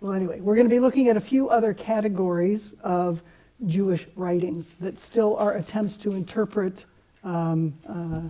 well, 0.01 0.13
anyway, 0.13 0.41
we're 0.41 0.55
going 0.55 0.67
to 0.67 0.73
be 0.73 0.79
looking 0.79 1.07
at 1.09 1.15
a 1.15 1.21
few 1.21 1.49
other 1.49 1.73
categories 1.73 2.73
of 2.83 3.21
Jewish 3.65 4.07
writings 4.15 4.75
that 4.81 4.97
still 4.97 5.37
are 5.37 5.53
attempts 5.53 5.97
to 5.99 6.13
interpret 6.13 6.85
um, 7.23 7.73
uh, 7.87 8.21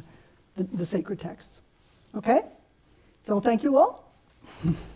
the, 0.55 0.63
the 0.75 0.85
sacred 0.85 1.19
texts. 1.19 1.61
Okay? 2.15 2.41
So 3.23 3.39
thank 3.39 3.63
you 3.63 3.77
all. 3.77 4.11